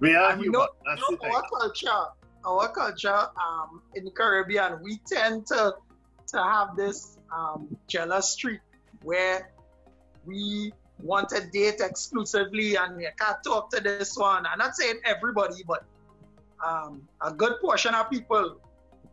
We 0.00 0.14
are 0.14 0.30
And 0.32 0.40
you 0.40 0.44
human. 0.52 0.60
know- 0.60 0.68
That's 0.86 1.02
you 1.10 1.18
know, 1.22 1.34
our 1.34 1.42
culture, 1.60 2.04
our 2.46 2.68
culture 2.72 3.28
um, 3.44 3.82
in 3.94 4.04
the 4.04 4.10
Caribbean, 4.10 4.80
we 4.82 4.98
tend 5.06 5.46
to 5.48 5.74
to 6.28 6.42
have 6.42 6.76
this 6.76 7.18
um, 7.34 7.74
jealous 7.88 8.30
streak 8.30 8.60
where 9.02 9.50
we 10.26 10.72
want 11.00 11.28
to 11.30 11.40
date 11.52 11.80
exclusively 11.80 12.76
and 12.76 13.00
you 13.00 13.08
can't 13.18 13.38
talk 13.44 13.70
to 13.70 13.80
this 13.80 14.16
one. 14.16 14.44
I'm 14.46 14.58
not 14.58 14.74
saying 14.76 15.00
everybody, 15.04 15.62
but 15.66 15.84
um, 16.64 17.08
a 17.22 17.32
good 17.32 17.54
portion 17.60 17.94
of 17.94 18.10
people. 18.10 18.60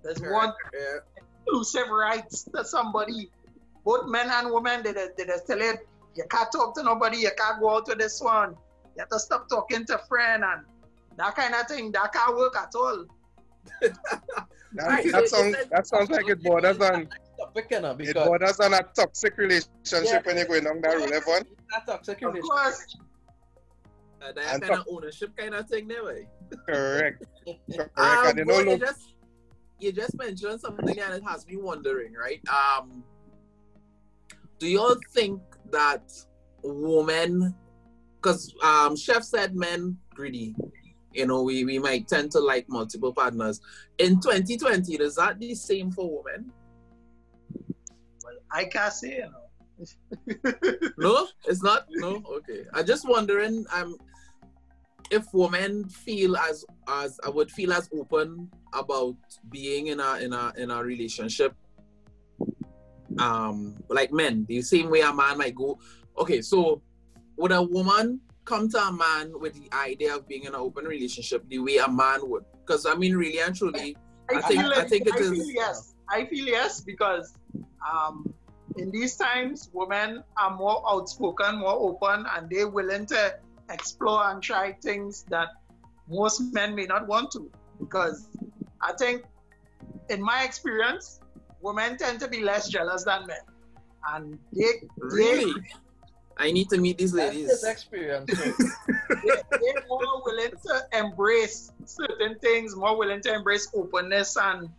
There's 0.03 0.19
one 0.21 0.51
Yeah. 0.74 0.97
Exclusive 1.46 1.90
rights 1.90 2.44
to 2.56 2.64
somebody. 2.66 3.30
Both 3.84 4.08
men 4.08 4.30
and 4.32 4.52
women, 4.52 4.82
they, 4.84 4.94
they, 4.94 5.08
they 5.18 5.25
tell 5.48 5.62
it, 5.62 5.88
you 6.16 6.24
can't 6.30 6.52
talk 6.52 6.75
to 6.75 6.84
nobody, 6.84 7.18
you 7.18 7.32
can't 7.38 7.60
go 7.60 7.75
out 7.75 7.88
with 7.88 8.00
this 8.00 8.20
one. 8.22 8.52
You 8.96 9.00
have 9.02 9.10
to 9.10 9.20
stop 9.20 9.48
talking 9.50 9.86
to 9.86 10.00
friend 10.08 10.44
and 10.44 10.64
that 11.18 11.36
kind 11.36 11.54
of 11.54 11.68
thing. 11.68 11.92
That 11.92 12.14
can't 12.14 12.36
work 12.36 12.56
at 12.58 12.74
all. 12.75 13.06
That, 14.74 14.88
Right, 14.88 15.10
that 15.14 15.24
it 15.24 15.30
sounds 15.30 15.56
said- 15.56 15.70
that 15.72 15.88
sounds 15.88 16.10
like 16.10 16.28
it 16.28 16.44
borders 16.44 16.78
on 16.82 17.08
topic, 17.40 17.68
you 17.72 17.80
know, 17.80 17.96
it 17.98 18.14
borders 18.14 18.60
on 18.60 18.74
a 18.74 18.82
toxic 18.94 19.38
relationship 19.38 20.04
Yeah. 20.04 20.22
when 20.25 20.36
you're 20.36 20.46
going 20.48 20.66
down 20.66 20.82
that 20.82 20.96
road, 20.98 21.12
Evan. 21.14 21.46
that 21.72 21.86
toxic 21.88 22.22
Of 22.22 22.38
course, 22.42 22.98
Uh, 24.22 24.34
that 24.34 24.54
And 24.54 24.62
kind 24.64 24.74
of 24.82 24.86
ownership 24.92 25.32
kind 25.38 25.54
of 25.56 25.70
thing, 25.70 25.88
there, 25.88 26.04
way. 26.04 26.28
Correct. 26.68 27.24
Correct. 27.74 27.98
Um, 27.98 28.28
and 28.28 28.38
you 28.40 28.46
know, 28.46 28.62
look, 28.64 28.82
just 28.82 29.14
you 29.79 29.91
just 29.91 30.17
mentioned 30.17 30.62
something 30.62 31.00
and 31.00 31.13
it 31.13 31.24
has 31.27 31.46
me 31.48 31.58
wondering, 31.58 32.13
right? 32.13 32.41
Um, 32.50 33.03
do 34.60 34.67
you 34.67 34.79
all 34.79 34.96
think 35.13 35.41
that 35.72 36.12
women, 36.63 37.53
because 38.15 38.53
um, 38.63 38.96
Chef 38.96 39.24
said 39.24 39.55
men 39.55 39.98
greedy, 40.13 40.55
you 41.13 41.25
know, 41.25 41.44
we, 41.44 41.63
we 41.63 41.79
might 41.79 42.08
tend 42.08 42.32
to 42.32 42.39
like 42.39 42.67
multiple 42.70 43.13
partners. 43.13 43.62
In 43.98 44.20
2020, 44.20 44.96
is 44.96 45.15
that 45.15 45.39
the 45.39 45.55
same 45.55 45.91
for 45.91 46.24
women? 46.24 46.51
well, 48.24 48.36
I 48.51 48.65
can't 48.65 48.94
say, 48.94 49.17
you 49.17 49.29
know. 49.29 50.91
No, 50.98 51.27
it's 51.46 51.62
not. 51.62 51.86
No, 51.89 52.24
okay. 52.38 52.65
I'm 52.74 52.86
just 52.86 53.08
wondering. 53.08 53.65
Um, 53.74 53.98
if 55.12 55.25
women 55.33 55.88
feel 55.88 56.35
as 56.38 56.65
as 56.88 57.19
I 57.25 57.29
would 57.29 57.51
feel 57.51 57.74
as 57.74 57.89
open 57.97 58.50
about 58.74 59.15
being 59.50 59.88
in 59.88 60.00
a 60.00 60.15
in 60.17 60.33
a 60.33 60.53
in 60.57 60.71
a 60.71 60.83
relationship, 60.83 61.53
um, 63.19 63.75
like 63.89 64.12
men, 64.12 64.45
the 64.47 64.62
same 64.62 64.89
way 64.89 65.01
a 65.01 65.13
man 65.13 65.38
might 65.38 65.55
go. 65.55 65.79
Okay, 66.17 66.41
so 66.41 66.81
would 67.38 67.51
a 67.51 67.62
woman 67.62 68.19
come 68.45 68.69
to 68.69 68.77
a 68.79 68.91
man 68.91 69.31
with 69.39 69.53
the 69.53 69.69
idea 69.75 70.15
of 70.15 70.27
being 70.27 70.43
in 70.43 70.50
an 70.50 70.55
open 70.55 70.85
relationship 70.85 71.43
the 71.50 71.59
way 71.59 71.77
a 71.77 71.89
man 71.89 72.19
would? 72.29 72.45
Because 72.65 72.85
I 72.85 72.95
mean, 72.95 73.15
really 73.15 73.39
and 73.39 73.55
truly, 73.55 73.95
I 74.29 74.41
think- 74.41 74.62
feel 74.62 74.74
I 74.74 74.83
think 74.85 75.07
it 75.07 75.13
I 75.13 75.17
is- 75.17 75.29
Feel 75.31 75.51
yes, 75.51 75.95
I 76.09 76.25
feel 76.25 76.45
yes 76.45 76.81
because 76.81 77.35
um, 77.88 78.33
in 78.77 78.91
these 78.91 79.15
times, 79.15 79.69
women 79.74 80.24
are 80.38 80.55
more 80.55 80.83
outspoken, 80.89 81.59
more 81.59 81.74
open, 81.75 82.25
and 82.35 82.50
they're 82.50 82.67
willing 82.67 83.05
to 83.07 83.35
explore 83.69 84.29
and 84.29 84.41
try 84.41 84.74
things 84.74 85.24
that 85.29 85.50
most 86.10 86.53
men 86.53 86.75
may 86.75 86.86
not 86.86 87.07
want 87.07 87.31
to. 87.31 87.51
Because 87.79 88.27
I 88.81 88.93
think, 88.93 89.24
in 90.10 90.22
my 90.22 90.43
experience, 90.43 91.19
women 91.62 91.98
tend 91.98 92.19
to 92.22 92.27
be 92.27 92.41
less 92.41 92.69
jealous 92.69 93.03
than 93.03 93.25
men. 93.27 93.38
And 94.13 94.39
they, 94.53 94.88
really? 94.98 95.51
They, 95.51 95.60
I 96.38 96.51
need 96.51 96.69
to 96.69 96.77
meet 96.77 96.98
these 96.98 97.13
ladies. 97.13 97.48
That's 97.48 97.63
experience. 97.63 98.29
they, 99.10 99.29
are 99.29 99.86
more 99.88 100.22
willing 100.25 100.51
to 100.51 100.98
embrace 100.98 101.72
certain 101.86 102.38
things, 102.39 102.75
more 102.75 102.98
willing 102.98 103.22
to 103.22 103.34
embrace 103.34 103.69
openness, 103.74 104.36
and 104.38 104.69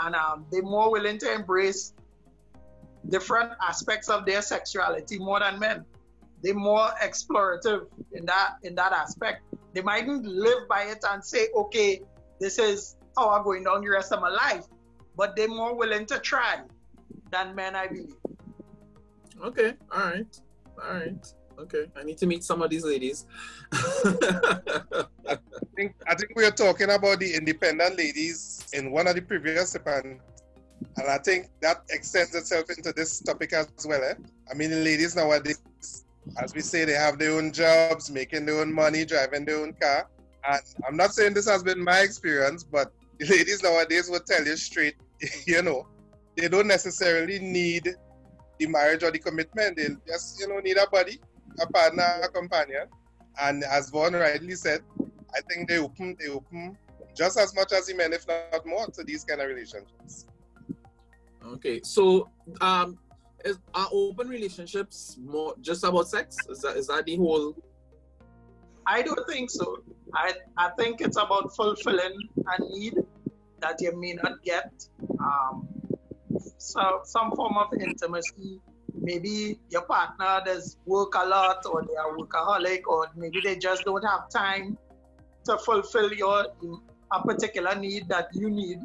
and 0.00 0.14
um, 0.14 0.46
they're 0.50 0.62
more 0.62 0.90
willing 0.90 1.18
to 1.18 1.32
embrace 1.32 1.94
different 3.08 3.52
aspects 3.66 4.08
of 4.08 4.26
their 4.26 4.42
sexuality 4.42 5.18
more 5.18 5.40
than 5.40 5.58
men. 5.58 5.84
They're 6.42 6.54
more 6.54 6.90
explorative 7.02 7.86
in 8.12 8.26
that 8.26 8.56
in 8.62 8.74
that 8.76 8.92
aspect. 8.92 9.42
They 9.74 9.82
mightn't 9.82 10.24
live 10.24 10.68
by 10.68 10.84
it 10.84 11.04
and 11.10 11.24
say, 11.24 11.48
okay, 11.54 12.02
this 12.40 12.58
is 12.58 12.96
how 13.16 13.30
I'm 13.30 13.44
going 13.44 13.64
down 13.64 13.82
the 13.82 13.90
rest 13.90 14.12
of 14.12 14.20
my 14.20 14.30
life, 14.30 14.64
but 15.16 15.34
they're 15.36 15.48
more 15.48 15.74
willing 15.74 16.06
to 16.06 16.18
try 16.18 16.60
than 17.30 17.54
men, 17.54 17.74
I 17.74 17.88
believe. 17.88 18.14
Okay, 19.42 19.74
all 19.92 20.00
right, 20.00 20.40
all 20.82 20.94
right. 20.94 21.34
Okay, 21.58 21.86
I 21.96 22.04
need 22.04 22.18
to 22.18 22.26
meet 22.26 22.44
some 22.44 22.62
of 22.62 22.70
these 22.70 22.84
ladies. 22.84 23.26
I 23.72 25.36
think 25.74 25.94
I 26.06 26.14
think 26.14 26.32
we 26.36 26.44
are 26.44 26.52
talking 26.52 26.90
about 26.90 27.18
the 27.18 27.34
independent 27.34 27.98
ladies 27.98 28.64
in 28.72 28.92
one 28.92 29.08
of 29.08 29.16
the 29.16 29.22
previous 29.22 29.74
and 29.74 30.20
and 30.96 31.08
I 31.08 31.18
think 31.18 31.48
that 31.60 31.82
extends 31.90 32.34
itself 32.34 32.70
into 32.70 32.92
this 32.92 33.18
topic 33.20 33.52
as 33.52 33.68
well. 33.84 34.02
Eh? 34.02 34.14
I 34.50 34.54
mean, 34.54 34.70
ladies 34.84 35.16
nowadays, 35.16 35.60
as 36.42 36.54
we 36.54 36.60
say, 36.60 36.84
they 36.84 36.92
have 36.92 37.18
their 37.18 37.32
own 37.32 37.52
jobs, 37.52 38.10
making 38.10 38.46
their 38.46 38.60
own 38.60 38.72
money, 38.72 39.04
driving 39.04 39.44
their 39.44 39.60
own 39.60 39.74
car. 39.74 40.08
And 40.48 40.60
I'm 40.86 40.96
not 40.96 41.12
saying 41.12 41.34
this 41.34 41.48
has 41.48 41.62
been 41.62 41.82
my 41.82 42.00
experience, 42.00 42.64
but 42.64 42.92
the 43.18 43.26
ladies 43.30 43.62
nowadays 43.62 44.08
will 44.08 44.20
tell 44.20 44.44
you 44.44 44.56
straight, 44.56 44.96
you 45.46 45.62
know, 45.62 45.86
they 46.36 46.48
don't 46.48 46.68
necessarily 46.68 47.38
need 47.38 47.94
the 48.58 48.66
marriage 48.66 49.02
or 49.02 49.10
the 49.10 49.18
commitment. 49.18 49.76
They 49.76 49.88
just, 50.06 50.40
you 50.40 50.48
know, 50.48 50.60
need 50.60 50.76
a 50.76 50.88
buddy 50.90 51.20
a 51.60 51.66
partner, 51.66 52.20
a 52.22 52.28
companion. 52.28 52.86
And 53.40 53.64
as 53.64 53.90
Vaughn 53.90 54.14
rightly 54.14 54.54
said, 54.54 54.80
I 55.34 55.40
think 55.48 55.68
they 55.68 55.78
open 55.78 56.16
they 56.18 56.28
open 56.28 56.76
just 57.16 57.38
as 57.38 57.54
much 57.54 57.72
as 57.72 57.86
the 57.86 57.94
men, 57.94 58.12
if 58.12 58.26
not 58.26 58.66
more, 58.66 58.86
to 58.86 59.04
these 59.04 59.24
kind 59.24 59.40
of 59.40 59.48
relationships. 59.48 60.26
Okay, 61.44 61.80
so 61.82 62.28
um, 62.60 62.98
is 63.44 63.58
are 63.74 63.88
open 63.92 64.28
relationships 64.28 65.16
more 65.20 65.54
just 65.60 65.84
about 65.84 66.08
sex? 66.08 66.36
Is 66.48 66.60
that 66.62 66.76
is 66.76 66.86
that 66.88 67.04
the 67.06 67.16
whole? 67.16 67.56
I 68.86 69.02
don't 69.02 69.26
think 69.28 69.50
so. 69.50 69.78
I 70.14 70.34
I 70.56 70.70
think 70.78 71.00
it's 71.00 71.16
about 71.16 71.54
fulfilling 71.54 72.18
a 72.46 72.62
need 72.62 72.94
that 73.60 73.80
you 73.80 73.96
may 73.98 74.14
not 74.14 74.42
get. 74.42 74.72
Um, 75.20 75.68
so 76.58 77.00
some 77.04 77.32
form 77.32 77.56
of 77.56 77.72
intimacy 77.80 78.60
maybe 79.00 79.58
your 79.70 79.82
partner 79.82 80.42
does 80.44 80.76
work 80.84 81.14
a 81.14 81.26
lot 81.26 81.64
or 81.66 81.82
they 81.82 81.96
are 81.96 82.16
workaholic 82.16 82.82
or 82.86 83.06
maybe 83.16 83.40
they 83.42 83.56
just 83.56 83.84
don't 83.84 84.04
have 84.04 84.28
time 84.28 84.76
to 85.44 85.56
fulfill 85.58 86.12
your 86.12 86.46
a 87.12 87.22
particular 87.22 87.74
need 87.74 88.08
that 88.08 88.28
you 88.34 88.50
need 88.50 88.80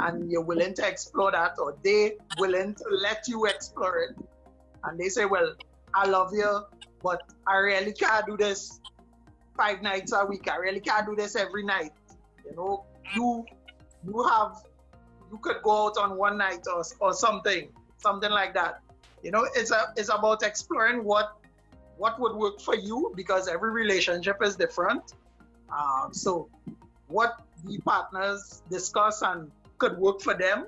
and 0.00 0.30
you're 0.30 0.42
willing 0.42 0.74
to 0.74 0.86
explore 0.86 1.32
that 1.32 1.52
or 1.58 1.76
they 1.82 2.16
willing 2.38 2.74
to 2.74 2.84
let 3.02 3.26
you 3.26 3.46
explore 3.46 3.98
it. 3.98 4.16
And 4.84 4.98
they 4.98 5.08
say 5.08 5.24
well 5.24 5.54
i 5.94 6.06
love 6.06 6.32
you 6.32 6.60
but 7.02 7.22
i 7.46 7.56
really 7.56 7.92
can't 7.92 8.26
do 8.26 8.36
this 8.36 8.80
five 9.56 9.82
nights 9.82 10.12
a 10.12 10.24
week. 10.24 10.48
I 10.48 10.56
really 10.56 10.80
can't 10.80 11.04
do 11.06 11.16
this 11.16 11.34
every 11.34 11.64
night. 11.64 11.92
You 12.44 12.54
know 12.54 12.84
you 13.14 13.44
you 14.06 14.22
have 14.24 14.62
you 15.30 15.38
could 15.38 15.62
go 15.62 15.86
out 15.86 15.98
on 15.98 16.16
one 16.16 16.38
night 16.38 16.64
or, 16.72 16.82
or 17.00 17.12
something 17.12 17.68
something 17.98 18.30
like 18.30 18.54
that. 18.54 18.80
You 19.22 19.30
know, 19.30 19.46
it's 19.54 19.70
a 19.70 19.92
it's 19.96 20.08
about 20.08 20.42
exploring 20.42 21.04
what 21.04 21.36
what 21.96 22.18
would 22.20 22.36
work 22.36 22.60
for 22.60 22.76
you 22.76 23.12
because 23.16 23.48
every 23.48 23.70
relationship 23.70 24.42
is 24.42 24.56
different. 24.56 25.14
Um, 25.76 26.14
so, 26.14 26.48
what 27.08 27.42
the 27.64 27.78
partners 27.78 28.62
discuss 28.70 29.22
and 29.22 29.50
could 29.78 29.96
work 29.98 30.20
for 30.20 30.34
them 30.34 30.66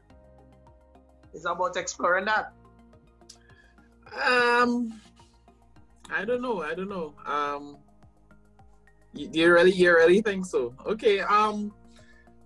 is 1.33 1.45
about 1.45 1.77
exploring 1.77 2.27
that. 2.27 2.53
Um, 4.27 5.01
I 6.11 6.25
don't 6.25 6.43
know. 6.43 6.63
I 6.63 6.75
don't 6.75 6.89
know. 6.89 7.15
Um, 7.27 7.79
you, 9.15 9.31
you 9.33 9.53
really, 9.53 9.73
you 9.73 9.93
really 9.93 10.21
think 10.21 10.47
so? 10.47 10.75
Okay. 10.87 11.21
Um, 11.21 11.73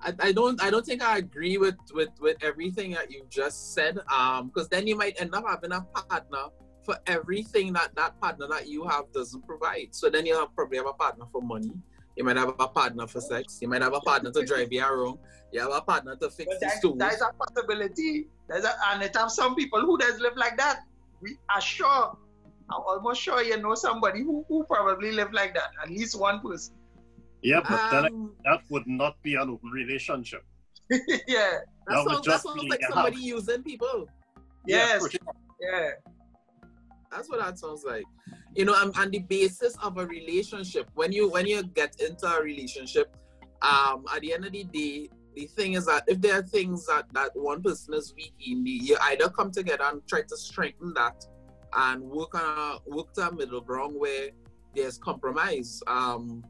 I, 0.01 0.13
I 0.19 0.33
don't 0.33 0.63
I 0.63 0.71
don't 0.71 0.85
think 0.85 1.03
I 1.03 1.19
agree 1.19 1.57
with, 1.57 1.77
with, 1.93 2.11
with 2.21 2.37
everything 2.43 2.93
that 2.93 3.11
you 3.11 3.25
just 3.31 3.73
said. 3.75 3.99
Um, 4.15 4.49
because 4.49 4.69
then 4.69 4.87
you 4.87 4.97
might 4.97 5.21
end 5.21 5.35
up 5.35 5.45
having 5.49 5.73
a 5.73 5.81
partner 5.81 6.47
for 6.85 6.99
everything 7.07 7.73
that 7.73 7.95
that 7.97 8.21
partner 8.21 8.47
that 8.49 8.69
you 8.69 8.87
have 8.87 9.11
doesn't 9.13 9.47
provide. 9.47 9.89
So 9.93 10.11
then 10.11 10.27
you 10.27 10.39
have 10.39 10.55
probably 10.55 10.77
have 10.77 10.87
a 10.87 10.93
partner 10.93 11.25
for 11.33 11.41
money. 11.41 11.73
You 12.17 12.25
might 12.25 12.37
have 12.37 12.55
a 12.59 12.69
partner 12.69 13.07
for 13.07 13.21
sex. 13.21 13.59
You 13.61 13.69
might 13.69 13.83
have 13.83 13.95
a 13.95 14.01
partner 14.01 14.31
to 14.31 14.45
drive 14.45 14.73
you 14.73 14.85
around. 14.85 15.19
You 15.55 15.61
have 15.61 15.71
a 15.73 15.81
partner 15.83 16.17
to 16.17 16.31
fix 16.31 16.53
the 16.59 16.69
stove. 16.69 16.99
There's 16.99 17.21
a 17.21 17.31
possibility. 17.33 18.27
There's 18.49 18.65
a, 18.65 18.75
and 18.89 19.05
it 19.05 19.15
have 19.15 19.31
some 19.31 19.55
people 19.55 19.81
who 19.83 19.97
does 19.97 20.19
live 20.19 20.37
like 20.37 20.57
that. 20.57 20.81
We 21.21 21.39
are 21.49 21.61
sure. 21.61 22.19
I'm 22.69 22.83
almost 22.85 23.23
sure 23.23 23.41
you 23.41 23.57
know 23.63 23.77
somebody 23.77 24.25
who, 24.25 24.45
who 24.49 24.65
probably 24.65 25.13
live 25.13 25.33
like 25.33 25.55
that. 25.55 25.71
At 25.81 25.91
least 25.91 26.19
one 26.19 26.41
person. 26.41 26.75
Yeah, 27.41 27.61
but 27.61 27.79
um, 27.79 28.03
then 28.03 28.31
that 28.45 28.63
would 28.69 28.89
not 28.89 29.23
be 29.23 29.37
an 29.37 29.49
open 29.49 29.71
relationship. 29.71 30.45
yeah. 30.91 30.99
That, 31.29 31.63
that 31.87 32.05
sounds, 32.09 32.27
that 32.27 32.41
sounds 32.41 32.65
like 32.65 32.81
somebody 32.91 33.19
using 33.19 33.63
people. 33.63 34.09
Yes. 34.67 35.03
Yeah, 35.03 35.09
sure. 35.09 35.35
yeah. 35.61 35.91
That's 37.13 37.29
what 37.29 37.39
that 37.39 37.61
sounds 37.61 37.85
like. 37.85 38.03
You 38.57 38.65
know, 38.65 38.75
and, 38.83 38.93
and 38.97 39.13
the 39.13 39.21
basis 39.21 39.77
of 39.81 39.99
a 39.99 40.07
relationship, 40.07 40.89
when 40.95 41.13
you 41.13 41.31
when 41.31 41.47
you 41.47 41.63
get 41.63 42.01
into 42.01 42.27
a 42.27 42.43
relationship, 42.43 43.17
um, 43.63 44.05
at 44.13 44.21
the 44.23 44.35
end 44.35 44.47
of 44.47 44.51
the 44.53 44.65
day, 44.65 45.11
the 45.35 45.47
thing 45.47 45.73
is 45.75 45.87
that 45.87 46.05
if 46.07 46.21
there 46.21 46.39
are 46.39 46.43
things 46.43 46.87
that, 46.87 47.07
that 47.13 47.31
one 47.35 47.63
person 47.63 47.95
is 47.95 48.15
weak 48.17 48.35
in, 48.47 48.65
you 48.67 48.97
either 49.03 49.29
come 49.29 49.51
together 49.51 49.85
and 49.85 50.07
try 50.07 50.23
to 50.23 50.37
strengthen 50.37 50.95
that 50.95 51.27
and 51.77 52.03
work 52.03 52.35
on 52.35 52.43
a 52.43 52.91
work 52.91 53.13
to 53.15 53.29
a 53.29 53.35
middle 53.35 53.61
ground 53.61 53.95
where 53.99 54.29
there's 54.75 54.99
compromise. 54.99 55.83
Um, 55.87 56.45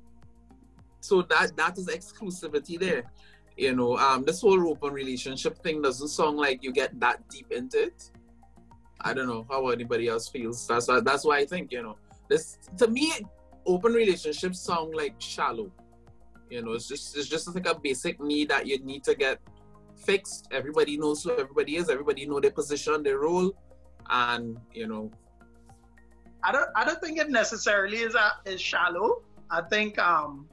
so 1.00 1.22
that 1.22 1.56
that 1.56 1.78
is 1.78 1.88
exclusivity 1.88 2.78
there. 2.78 3.04
You 3.56 3.74
know, 3.74 3.96
um, 3.96 4.24
this 4.24 4.40
whole 4.40 4.68
open 4.68 4.92
relationship 4.92 5.62
thing 5.62 5.80
doesn't 5.80 6.08
sound 6.08 6.36
like 6.36 6.62
you 6.62 6.72
get 6.72 6.98
that 7.00 7.28
deep 7.28 7.52
into 7.52 7.84
it. 7.84 8.10
I 9.00 9.14
don't 9.14 9.28
know 9.28 9.46
how 9.48 9.68
anybody 9.68 10.08
else 10.08 10.28
feels. 10.28 10.66
That's 10.66 10.88
why 10.88 11.00
that's 11.00 11.24
why 11.24 11.38
I 11.38 11.44
think, 11.44 11.72
you 11.72 11.82
know, 11.82 11.96
this 12.28 12.58
to 12.78 12.88
me, 12.88 13.12
open 13.66 13.92
relationships 13.92 14.60
sound 14.60 14.94
like 14.94 15.14
shallow. 15.18 15.70
You 16.50 16.62
know, 16.62 16.72
it's 16.72 16.88
just 16.88 17.16
it's 17.16 17.28
just 17.28 17.52
like 17.54 17.66
a 17.66 17.78
basic 17.78 18.20
need 18.20 18.48
that 18.50 18.66
you 18.66 18.78
need 18.78 19.04
to 19.04 19.14
get 19.14 19.40
fixed. 19.96 20.48
Everybody 20.50 20.96
knows 20.96 21.22
who 21.22 21.33
everybody 21.33 21.76
is, 21.76 21.88
everybody 21.88 22.26
know 22.26 22.40
their 22.40 22.50
position, 22.50 23.02
their 23.02 23.18
role, 23.18 23.52
and 24.11 24.59
you 24.72 24.87
know. 24.87 25.11
I 26.42 26.52
don't 26.52 26.68
I 26.76 26.85
don't 26.85 27.00
think 27.00 27.18
it 27.18 27.30
necessarily 27.30 27.98
is 27.98 28.14
a 28.14 28.33
is 28.44 28.61
shallow. 28.61 29.22
I 29.50 29.62
think 29.62 29.98
um 29.98 30.46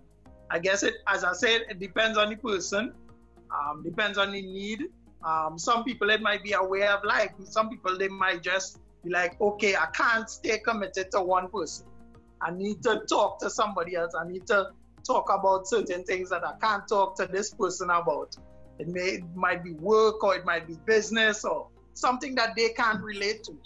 I 0.49 0.59
guess 0.59 0.83
it, 0.83 0.95
as 1.07 1.23
I 1.23 1.31
said, 1.31 1.61
it 1.69 1.79
depends 1.79 2.17
on 2.17 2.29
the 2.29 2.35
person, 2.35 2.93
um, 3.49 3.83
depends 3.83 4.17
on 4.17 4.33
the 4.33 4.41
need. 4.41 4.83
Um, 5.23 5.57
some 5.57 5.85
people 5.85 6.09
it 6.09 6.21
might 6.21 6.43
be 6.43 6.53
a 6.53 6.63
way 6.63 6.85
of 6.87 7.03
life. 7.05 7.31
Some 7.45 7.69
people 7.69 7.97
they 7.97 8.09
might 8.09 8.41
just 8.41 8.79
be 9.03 9.09
like, 9.09 9.39
okay, 9.39 9.75
I 9.75 9.85
can't 9.93 10.29
stay 10.29 10.59
committed 10.59 11.11
to 11.11 11.21
one 11.21 11.47
person. 11.49 11.87
I 12.41 12.51
need 12.51 12.83
to 12.83 13.03
talk 13.07 13.39
to 13.39 13.49
somebody 13.49 13.95
else. 13.95 14.13
I 14.13 14.27
need 14.27 14.45
to 14.47 14.71
talk 15.05 15.31
about 15.31 15.67
certain 15.67 16.03
things 16.03 16.29
that 16.29 16.45
I 16.45 16.53
can't 16.61 16.87
talk 16.87 17.15
to 17.17 17.25
this 17.25 17.53
person 17.53 17.89
about. 17.89 18.35
It 18.79 18.87
may 18.87 19.19
it 19.19 19.23
might 19.35 19.63
be 19.63 19.73
work 19.73 20.23
or 20.23 20.35
it 20.35 20.45
might 20.45 20.67
be 20.67 20.77
business 20.85 21.45
or 21.45 21.67
something 21.93 22.35
that 22.35 22.55
they 22.55 22.69
can't 22.69 23.01
relate 23.01 23.43
to, 23.43 23.57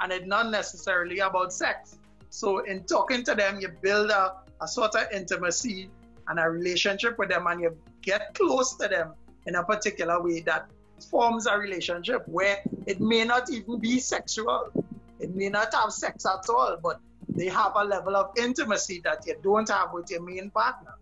and 0.00 0.12
it's 0.12 0.26
not 0.26 0.50
necessarily 0.50 1.18
about 1.18 1.52
sex. 1.52 1.98
So 2.30 2.60
in 2.60 2.84
talking 2.84 3.24
to 3.24 3.34
them, 3.34 3.60
you 3.60 3.68
build 3.82 4.10
a, 4.10 4.36
a 4.60 4.68
sort 4.68 4.94
of 4.94 5.06
intimacy 5.12 5.90
and 6.28 6.38
a 6.38 6.48
relationship 6.48 7.18
with 7.18 7.28
them 7.28 7.46
and 7.46 7.60
you 7.60 7.76
get 8.00 8.34
close 8.34 8.74
to 8.76 8.88
them 8.88 9.12
in 9.46 9.56
a 9.56 9.64
particular 9.64 10.22
way 10.22 10.40
that 10.40 10.70
forms 11.10 11.46
a 11.46 11.58
relationship 11.58 12.26
where 12.26 12.58
it 12.86 13.00
may 13.00 13.24
not 13.24 13.50
even 13.50 13.78
be 13.78 13.98
sexual. 13.98 14.70
It 15.18 15.34
may 15.34 15.48
not 15.48 15.74
have 15.74 15.92
sex 15.92 16.24
at 16.26 16.48
all, 16.48 16.78
but 16.82 17.00
they 17.36 17.46
have 17.48 17.72
a 17.76 17.84
level 17.84 18.16
of 18.16 18.30
intimacy 18.38 19.00
that 19.04 19.26
you 19.26 19.36
don't 19.42 19.68
have 19.68 19.92
with 19.92 20.10
your 20.10 20.22
main 20.22 20.50
partner. 20.50 20.94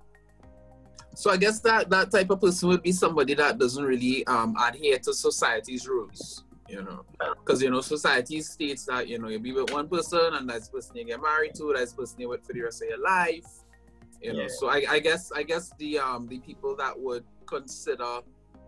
So 1.14 1.30
I 1.30 1.36
guess 1.36 1.60
that 1.60 1.90
that 1.90 2.10
type 2.10 2.30
of 2.30 2.40
person 2.40 2.68
would 2.68 2.82
be 2.82 2.92
somebody 2.92 3.34
that 3.34 3.58
doesn't 3.58 3.84
really 3.84 4.26
um, 4.26 4.54
adhere 4.58 4.98
to 5.00 5.12
society's 5.12 5.88
rules. 5.88 6.44
You 6.68 6.82
know, 6.82 7.04
because 7.18 7.60
you 7.60 7.68
know 7.68 7.80
society 7.80 8.40
states 8.42 8.84
that 8.86 9.08
you 9.08 9.18
know 9.18 9.26
you 9.28 9.40
be 9.40 9.52
with 9.52 9.72
one 9.72 9.88
person 9.88 10.34
and 10.34 10.48
that's 10.48 10.68
the 10.68 10.76
person 10.76 10.96
you 10.96 11.04
get 11.04 11.20
married 11.20 11.54
to, 11.56 11.74
that's 11.76 11.92
the 11.92 12.02
person 12.02 12.20
you 12.20 12.28
with 12.28 12.46
for 12.46 12.52
the 12.52 12.62
rest 12.62 12.82
of 12.82 12.88
your 12.88 13.02
life. 13.02 13.44
You 14.22 14.34
know, 14.34 14.42
Yeah. 14.42 14.48
so 14.56 14.68
I, 14.68 14.84
I 14.88 14.98
guess 15.00 15.32
I 15.32 15.42
guess 15.42 15.72
the 15.78 15.98
um 15.98 16.28
the 16.28 16.38
people 16.38 16.76
that 16.76 16.98
would 16.98 17.24
consider 17.46 18.20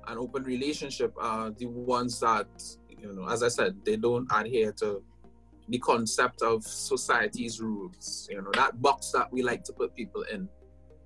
an 0.09 0.18
open 0.18 0.42
relationship 0.42 1.14
are 1.16 1.53
the 1.53 1.66
ones 1.66 2.18
that 2.20 2.48
you 2.88 3.12
know, 3.12 3.29
as 3.29 3.44
I 3.44 3.48
said, 3.48 3.77
they 3.85 3.96
don't 3.96 4.27
adhere 4.33 4.72
to 4.72 5.03
the 5.68 5.79
concept 5.79 6.42
of 6.42 6.64
society's 6.64 7.61
rules. 7.61 8.29
You 8.31 8.42
know, 8.42 8.51
that 8.55 8.81
box 8.81 9.11
that 9.12 9.33
we 9.33 9.42
like 9.42 9.64
to 9.64 9.72
put 9.72 9.94
people 9.94 10.22
in. 10.33 10.48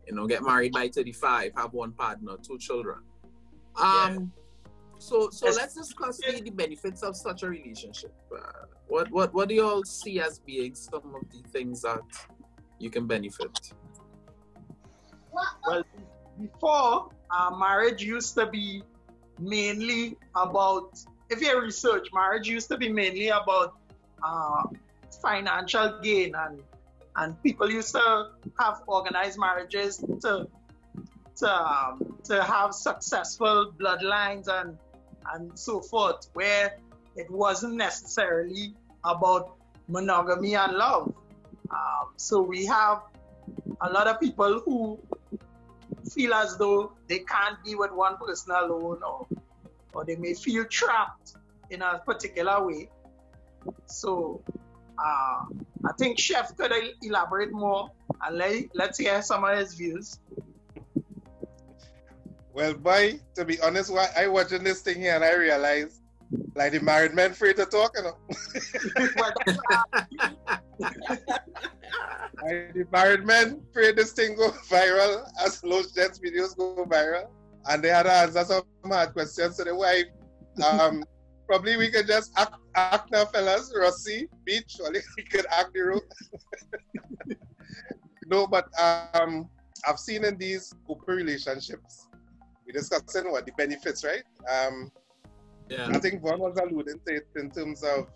You 0.07 0.14
know, 0.14 0.27
get 0.27 0.42
married 0.42 0.73
by 0.73 0.88
35, 0.88 1.53
have 1.57 1.73
one 1.73 1.92
partner, 1.92 2.37
two 2.40 2.59
children. 2.59 2.99
Um, 3.75 4.33
so 4.99 5.29
so 5.31 5.47
let's 5.47 5.75
discuss 5.75 6.19
the, 6.19 6.40
the 6.40 6.51
benefits 6.51 7.03
of 7.03 7.16
such 7.16 7.42
a 7.42 7.49
relationship. 7.49 8.14
Uh, 8.33 8.66
what 8.88 9.11
what 9.11 9.35
what 9.35 9.49
do 9.49 9.55
you 9.55 9.66
all 9.66 9.85
see 9.85 10.21
as 10.21 10.38
being 10.38 10.75
some 10.75 11.14
of 11.14 11.23
the 11.31 11.49
things 11.51 11.83
that 11.83 12.01
you 12.79 12.88
can 12.90 13.07
benefit? 13.07 13.73
Well, 15.66 15.85
before 16.40 17.11
uh, 17.31 17.57
marriage 17.57 18.03
used 18.03 18.35
to 18.37 18.47
be 18.47 18.83
mainly 19.38 20.16
about, 20.35 20.99
if 21.29 21.40
you 21.40 21.61
research, 21.61 22.09
marriage 22.14 22.49
used 22.49 22.69
to 22.69 22.79
be 22.79 22.88
mainly 22.90 23.29
about 23.29 23.75
uh, 24.22 24.64
financial 25.22 25.98
gain, 26.02 26.35
and 26.35 26.62
and 27.16 27.42
people 27.42 27.70
used 27.70 27.92
to 27.92 28.31
have 28.59 28.83
organized 28.87 29.38
marriages 29.38 29.98
to 30.22 30.48
to 31.37 31.50
um, 31.50 32.18
to 32.24 32.42
have 32.42 32.74
successful 32.74 33.72
bloodlines 33.79 34.48
and 34.48 34.79
and 35.35 35.59
so 35.59 35.81
forth, 35.81 36.29
where 36.35 36.79
it 37.16 37.31
wasn't 37.31 37.74
necessarily 37.74 38.74
about 39.05 39.57
monogamy 39.88 40.55
and 40.55 40.76
love. 40.76 41.14
Um, 41.70 42.12
so 42.16 42.40
we 42.40 42.66
have 42.66 43.02
a 43.81 43.90
lot 43.90 44.07
of 44.07 44.20
people 44.20 44.61
who 44.61 44.98
feel 46.12 46.35
as 46.35 46.57
though 46.57 46.92
they 47.09 47.20
can't 47.20 47.62
be 47.64 47.74
with 47.74 47.92
one 47.92 48.16
person 48.16 48.52
alone 48.52 49.00
or 49.02 49.26
or 49.92 50.05
they 50.05 50.16
may 50.16 50.35
feel 50.35 50.64
trapped 50.66 51.35
in 51.70 51.83
a 51.83 51.98
particular 52.05 52.64
way. 52.64 52.88
So 53.87 54.42
uh, 54.98 55.44
I 55.85 55.92
think 55.98 56.18
Chef 56.18 56.57
could 56.57 56.72
el- 56.72 56.94
elaborate 57.02 57.52
more 57.52 57.90
and 58.24 58.37
let, 58.37 58.64
let's 58.74 58.98
hear 58.98 59.22
some 59.22 59.44
of 59.44 59.57
his 59.59 59.74
views. 59.74 60.18
Well, 62.52 62.74
boy, 62.74 63.20
to 63.35 63.44
be 63.44 63.61
honest, 63.61 63.92
why 63.92 64.09
I 64.16 64.29
watching 64.29 64.64
this 64.64 64.81
thing 64.81 65.00
here 65.00 65.14
and 65.14 65.24
I 65.24 65.35
realize 65.35 66.00
like 66.55 66.72
the 66.72 66.81
married 66.81 67.14
men 67.14 67.35
free 67.35 67.52
to 67.55 67.66
talk, 67.66 67.92
you 67.96 68.02
know. 68.02 68.16
Like, 72.42 72.74
the 72.74 72.87
married 72.92 73.24
men 73.24 73.62
pray 73.72 73.92
this 73.92 74.12
thing 74.12 74.37
go 74.37 74.50
viral 74.68 75.26
as 75.44 75.64
Loach 75.64 75.92
Dance 75.94 76.18
videos 76.18 76.57
go 76.57 76.85
viral. 76.87 77.29
And 77.68 77.83
they 77.83 77.88
had 77.88 78.05
to 78.05 78.12
answer 78.12 78.44
some 78.44 78.64
hard 78.85 79.12
questions 79.12 79.57
to 79.57 79.64
the 79.64 79.74
wife. 79.74 80.05
Um, 80.64 81.02
probably 81.46 81.76
we 81.76 81.90
could 81.90 82.06
just 82.06 82.32
act, 82.38 82.54
act 82.74 83.11
now, 83.11 83.24
fellas. 83.26 83.72
Rossi, 83.76 84.28
beach, 84.44 84.76
only 84.85 85.00
we 85.16 85.22
could 85.24 85.46
act 85.50 85.72
the 85.74 85.80
role. 85.80 86.02
no, 88.26 88.46
but 88.46 88.68
um, 88.80 89.48
I've 89.87 89.98
seen 89.98 90.24
in 90.24 90.37
these 90.37 90.74
open 90.88 91.14
relationships, 91.14 92.09
we're 92.66 92.72
discussing 92.72 93.30
what 93.30 93.46
the 93.46 93.52
benefits, 93.52 94.04
right? 94.04 94.24
Um, 94.50 94.90
Yeah. 95.68 95.88
I 95.90 95.98
think 95.98 96.22
Vaughn 96.22 96.38
was 96.38 96.56
alluding 96.59 97.00
to 97.06 97.14
it 97.14 97.26
in 97.37 97.50
terms 97.50 97.82
of 97.82 98.06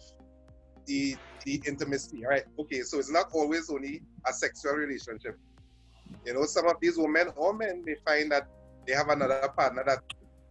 the 0.87 1.17
the 1.45 1.61
intimacy, 1.67 2.25
right? 2.25 2.45
Okay, 2.59 2.83
so 2.83 2.99
it's 2.99 3.11
not 3.11 3.27
always 3.33 3.71
only 3.71 4.03
a 4.27 4.33
sexual 4.33 4.75
relationship. 4.75 5.37
You 6.27 6.35
know, 6.35 6.45
some 6.45 6.67
of 6.69 6.77
these 6.81 6.99
women 6.99 7.29
or 7.37 7.55
men 7.55 7.83
they 7.87 7.97
find 8.07 8.31
that 8.31 8.47
they 8.87 8.93
have 8.93 9.09
another 9.09 9.49
partner 9.57 9.83
that 9.87 10.01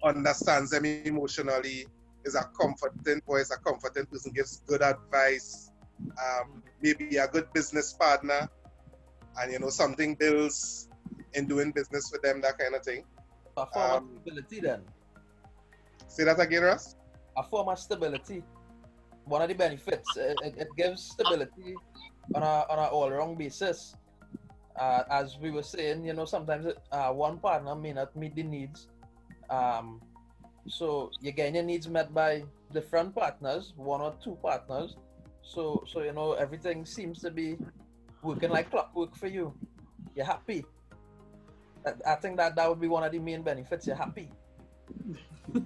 understands 0.04 0.72
them 0.72 0.86
emotionally, 0.86 1.86
is 2.30 2.36
a 2.36 2.46
comforting 2.60 3.22
voice, 3.26 3.50
a 3.52 3.58
comforting 3.58 4.06
person, 4.06 4.32
gives 4.32 4.62
good 4.70 4.82
advice, 4.82 5.72
um, 6.26 6.62
maybe 6.82 7.18
a 7.18 7.28
good 7.28 7.52
business 7.58 7.94
partner, 7.94 8.48
and 9.42 9.52
you 9.52 9.60
know, 9.60 9.70
something 9.70 10.16
builds 10.16 10.88
in 11.34 11.48
doing 11.48 11.72
business 11.72 12.10
with 12.12 12.22
them, 12.22 12.42
that 12.42 12.58
kind 12.58 12.76
of 12.76 12.84
thing. 12.84 13.04
A 13.58 13.66
form 13.66 13.92
Um, 13.92 14.04
of 14.04 14.22
stability 14.22 14.60
then. 14.62 14.82
Say 16.08 16.24
that 16.24 16.40
again, 16.40 16.64
Russ? 16.64 16.96
A 17.38 17.44
form 17.44 17.68
of 17.70 17.78
stability. 17.80 18.44
One 19.26 19.42
of 19.42 19.50
the 19.50 19.56
benefits. 19.56 20.10
It, 20.18 20.38
it, 20.46 20.54
it 20.58 20.70
gives 20.78 21.04
stability 21.14 21.76
on 22.34 22.42
a 22.44 22.56
on 22.72 22.78
an 22.80 22.90
all 22.94 23.10
round 23.12 23.38
basis. 23.38 23.96
Uh, 24.80 25.04
as 25.12 25.38
we 25.42 25.52
were 25.52 25.64
saying, 25.76 26.06
you 26.06 26.14
know, 26.14 26.26
sometimes 26.26 26.66
uh, 26.92 27.12
one 27.12 27.38
partner 27.38 27.76
may 27.76 27.94
not 27.94 28.16
meet 28.16 28.34
the 28.36 28.44
needs. 28.44 28.88
Um, 29.50 30.00
so 30.68 31.12
you're 31.22 31.34
getting 31.34 31.56
your 31.56 31.64
needs 31.64 31.88
met 31.88 32.14
by 32.14 32.44
different 32.72 33.16
partners, 33.16 33.74
one 33.76 34.02
or 34.02 34.14
two 34.24 34.38
partners. 34.42 34.96
So 35.42 35.84
so 35.88 36.04
you 36.04 36.14
know 36.14 36.34
everything 36.34 36.86
seems 36.86 37.22
to 37.22 37.32
be 37.32 37.58
working 38.22 38.50
like 38.50 38.70
clockwork 38.70 39.16
for 39.16 39.28
you. 39.28 39.54
You're 40.16 40.26
happy. 40.26 40.66
I- 41.86 42.14
I 42.14 42.16
think 42.16 42.38
that 42.38 42.56
that 42.56 42.70
would 42.70 42.80
be 42.82 42.88
one 42.88 43.04
of 43.04 43.12
the 43.12 43.20
main 43.20 43.42
benefits. 43.42 43.88
You're 43.88 43.96
happy. 43.96 44.30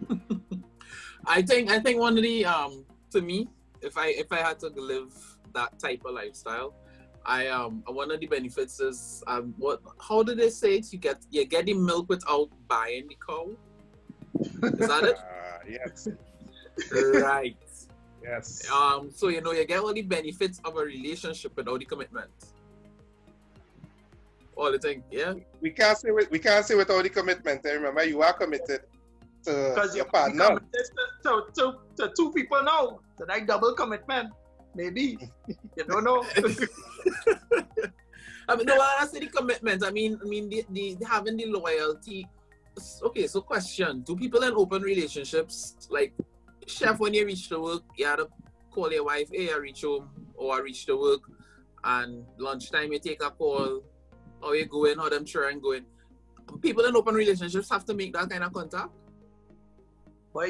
I 1.25 1.41
think 1.41 1.71
I 1.71 1.79
think 1.79 1.99
one 1.99 2.17
of 2.17 2.23
the 2.23 2.45
um 2.45 2.85
to 3.11 3.21
me, 3.21 3.47
if 3.81 3.97
I 3.97 4.07
if 4.09 4.31
I 4.31 4.37
had 4.37 4.59
to 4.59 4.67
live 4.69 5.13
that 5.53 5.77
type 5.79 6.01
of 6.05 6.13
lifestyle, 6.13 6.73
I 7.25 7.47
um 7.47 7.83
one 7.87 8.11
of 8.11 8.19
the 8.19 8.27
benefits 8.27 8.79
is 8.79 9.23
um 9.27 9.53
what 9.57 9.81
how 9.99 10.23
did 10.23 10.37
they 10.37 10.49
say 10.49 10.75
it? 10.77 10.91
You 10.93 10.99
get 10.99 11.17
you 11.29 11.45
get 11.45 11.65
the 11.65 11.73
milk 11.73 12.07
without 12.09 12.49
buying 12.67 13.07
the 13.07 13.17
cow. 13.25 13.49
Is 14.39 14.87
that 14.87 15.03
it? 15.03 15.17
Uh, 15.17 15.59
yes, 15.69 16.07
right. 17.21 17.57
yes. 18.23 18.69
Um 18.71 19.11
so 19.13 19.27
you 19.27 19.41
know 19.41 19.51
you 19.51 19.65
get 19.65 19.79
all 19.79 19.93
the 19.93 20.01
benefits 20.01 20.59
of 20.65 20.77
a 20.77 20.81
relationship 20.81 21.55
without 21.55 21.79
the 21.79 21.85
commitment. 21.85 22.31
All 24.55 24.71
the 24.71 24.77
thing, 24.77 25.03
yeah. 25.09 25.33
we 25.61 25.71
can't 25.71 25.97
say 25.97 26.11
with, 26.11 26.29
we 26.29 26.37
can't 26.37 26.63
say 26.63 26.75
without 26.75 27.01
the 27.01 27.09
commitment. 27.09 27.65
And 27.65 27.73
remember, 27.73 28.03
you 28.03 28.21
are 28.21 28.33
committed 28.33 28.81
to 29.45 29.73
because 29.75 29.95
your 29.95 30.05
partner. 30.05 30.59
to, 30.59 30.83
to, 31.23 31.43
to, 31.55 31.73
to 31.97 32.13
two 32.15 32.31
people 32.31 32.61
now. 32.63 32.99
So 33.17 33.25
that 33.27 33.47
double 33.47 33.73
commitment. 33.73 34.29
Maybe. 34.75 35.17
you 35.47 35.83
don't 35.87 36.03
know. 36.03 36.23
I 38.47 38.55
mean, 38.55 38.65
no, 38.65 38.75
I 38.79 39.07
say 39.11 39.19
the 39.19 39.27
commitment, 39.27 39.85
I 39.85 39.91
mean, 39.91 40.19
I 40.21 40.25
mean 40.27 40.49
the, 40.49 40.65
the 40.71 40.97
having 41.05 41.37
the 41.37 41.45
loyalty. 41.45 42.27
Okay, 43.03 43.27
so 43.27 43.41
question: 43.41 44.01
Do 44.01 44.15
people 44.15 44.43
in 44.43 44.53
open 44.53 44.81
relationships 44.81 45.87
like 45.89 46.13
chef 46.67 46.99
when 46.99 47.13
you 47.13 47.25
reach 47.25 47.49
the 47.49 47.59
work, 47.59 47.83
you 47.97 48.05
had 48.05 48.17
to 48.17 48.27
call 48.71 48.91
your 48.91 49.05
wife, 49.05 49.29
"Hey, 49.31 49.51
I 49.53 49.57
reach 49.57 49.81
home," 49.83 50.09
or 50.35 50.55
"I 50.55 50.59
reach 50.59 50.85
the 50.85 50.97
work," 50.97 51.21
and 51.83 52.25
lunchtime 52.37 52.91
you 52.91 52.99
take 52.99 53.21
a 53.23 53.29
call, 53.31 53.83
how 54.41 54.53
you 54.53 54.65
going, 54.65 54.97
how 54.97 55.09
them 55.09 55.25
sure 55.25 55.49
and 55.49 55.61
going. 55.61 55.85
People 56.61 56.85
in 56.85 56.95
open 56.95 57.15
relationships 57.15 57.69
have 57.69 57.85
to 57.85 57.93
make 57.93 58.13
that 58.13 58.29
kind 58.29 58.43
of 58.43 58.53
contact. 58.53 58.89
but 60.33 60.49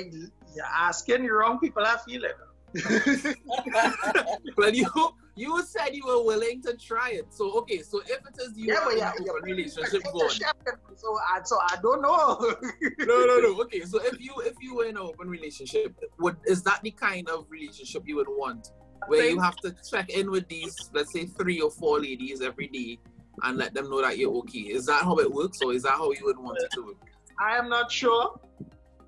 you're 0.56 0.66
asking 0.66 1.24
the 1.24 1.32
wrong 1.32 1.60
people 1.60 1.84
I 1.86 1.98
feel 1.98 2.24
it. 2.24 2.38
But 4.56 4.74
you 4.76 4.88
you 5.36 5.64
said 5.64 5.90
you 5.94 6.06
were 6.06 6.24
willing 6.24 6.62
to 6.62 6.78
try 6.78 7.12
it. 7.12 7.34
So 7.34 7.52
okay, 7.60 7.82
so 7.82 8.02
if 8.02 8.12
it 8.12 8.42
is 8.42 8.58
you 8.58 8.68
yeah, 8.68 8.82
but 8.86 8.98
yeah, 8.98 9.12
an 9.16 9.24
yeah, 9.26 9.32
open 9.32 9.44
relationship, 9.44 9.94
it's 9.96 10.10
a 10.10 10.12
go 10.12 10.20
on. 10.20 10.30
chef, 10.30 10.54
So 10.96 11.18
I, 11.34 11.42
so 11.44 11.58
I 11.60 11.78
don't 11.82 12.02
know. 12.02 12.38
no, 13.00 13.26
no, 13.26 13.40
no. 13.40 13.62
Okay, 13.62 13.82
so 13.82 14.00
if 14.04 14.20
you 14.20 14.34
if 14.46 14.54
you 14.62 14.76
were 14.76 14.86
in 14.86 14.98
an 14.98 15.04
open 15.04 15.28
relationship, 15.28 15.96
would 16.20 16.38
is 16.46 16.62
that 16.64 16.82
the 16.84 16.92
kind 16.92 17.28
of 17.30 17.48
relationship 17.50 18.04
you 18.06 18.18
would 18.18 18.30
want, 18.30 18.70
where 19.08 19.28
you 19.28 19.40
have 19.40 19.56
to 19.58 19.76
check 19.90 20.10
in 20.10 20.30
with 20.30 20.48
these, 20.48 20.76
let's 20.94 21.12
say 21.12 21.26
three 21.26 21.60
or 21.62 21.72
four 21.72 22.00
ladies 22.00 22.42
every 22.42 22.68
day, 22.68 23.00
and 23.42 23.58
let 23.58 23.74
them 23.74 23.90
know 23.90 24.02
that 24.02 24.18
you're 24.18 24.34
okay? 24.40 24.60
Is 24.60 24.86
that 24.86 25.04
how 25.04 25.18
it 25.18 25.32
works, 25.32 25.60
or 25.64 25.74
is 25.74 25.84
that 25.84 25.94
how 25.94 26.12
you 26.12 26.26
would 26.26 26.38
want 26.38 26.60
it 26.62 26.70
to 26.76 26.86
work? 26.86 26.98
I 27.40 27.58
am 27.58 27.70
not 27.70 27.92
sure. 27.92 28.40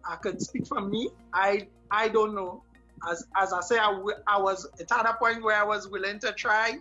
I 0.04 0.16
could 0.16 0.42
speak 0.42 0.66
for 0.66 0.82
me. 0.82 1.10
I 1.34 1.68
I 1.92 2.10
don't 2.10 2.34
know. 2.34 2.64
As 3.10 3.28
as 3.36 3.54
I 3.54 3.62
say, 3.62 3.78
I, 3.78 3.92
w- 3.92 4.18
I 4.28 4.40
was 4.40 4.68
at 4.80 4.92
a 4.92 5.14
point 5.14 5.44
where 5.44 5.56
I 5.56 5.64
was 5.64 5.88
willing 5.88 6.20
to 6.20 6.32
try. 6.34 6.80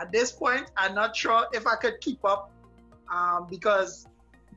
At 0.00 0.12
this 0.12 0.30
point, 0.30 0.70
I'm 0.76 0.94
not 0.94 1.16
sure 1.16 1.46
if 1.52 1.66
I 1.66 1.76
could 1.76 2.00
keep 2.00 2.24
up, 2.24 2.52
um, 3.12 3.46
because 3.50 4.06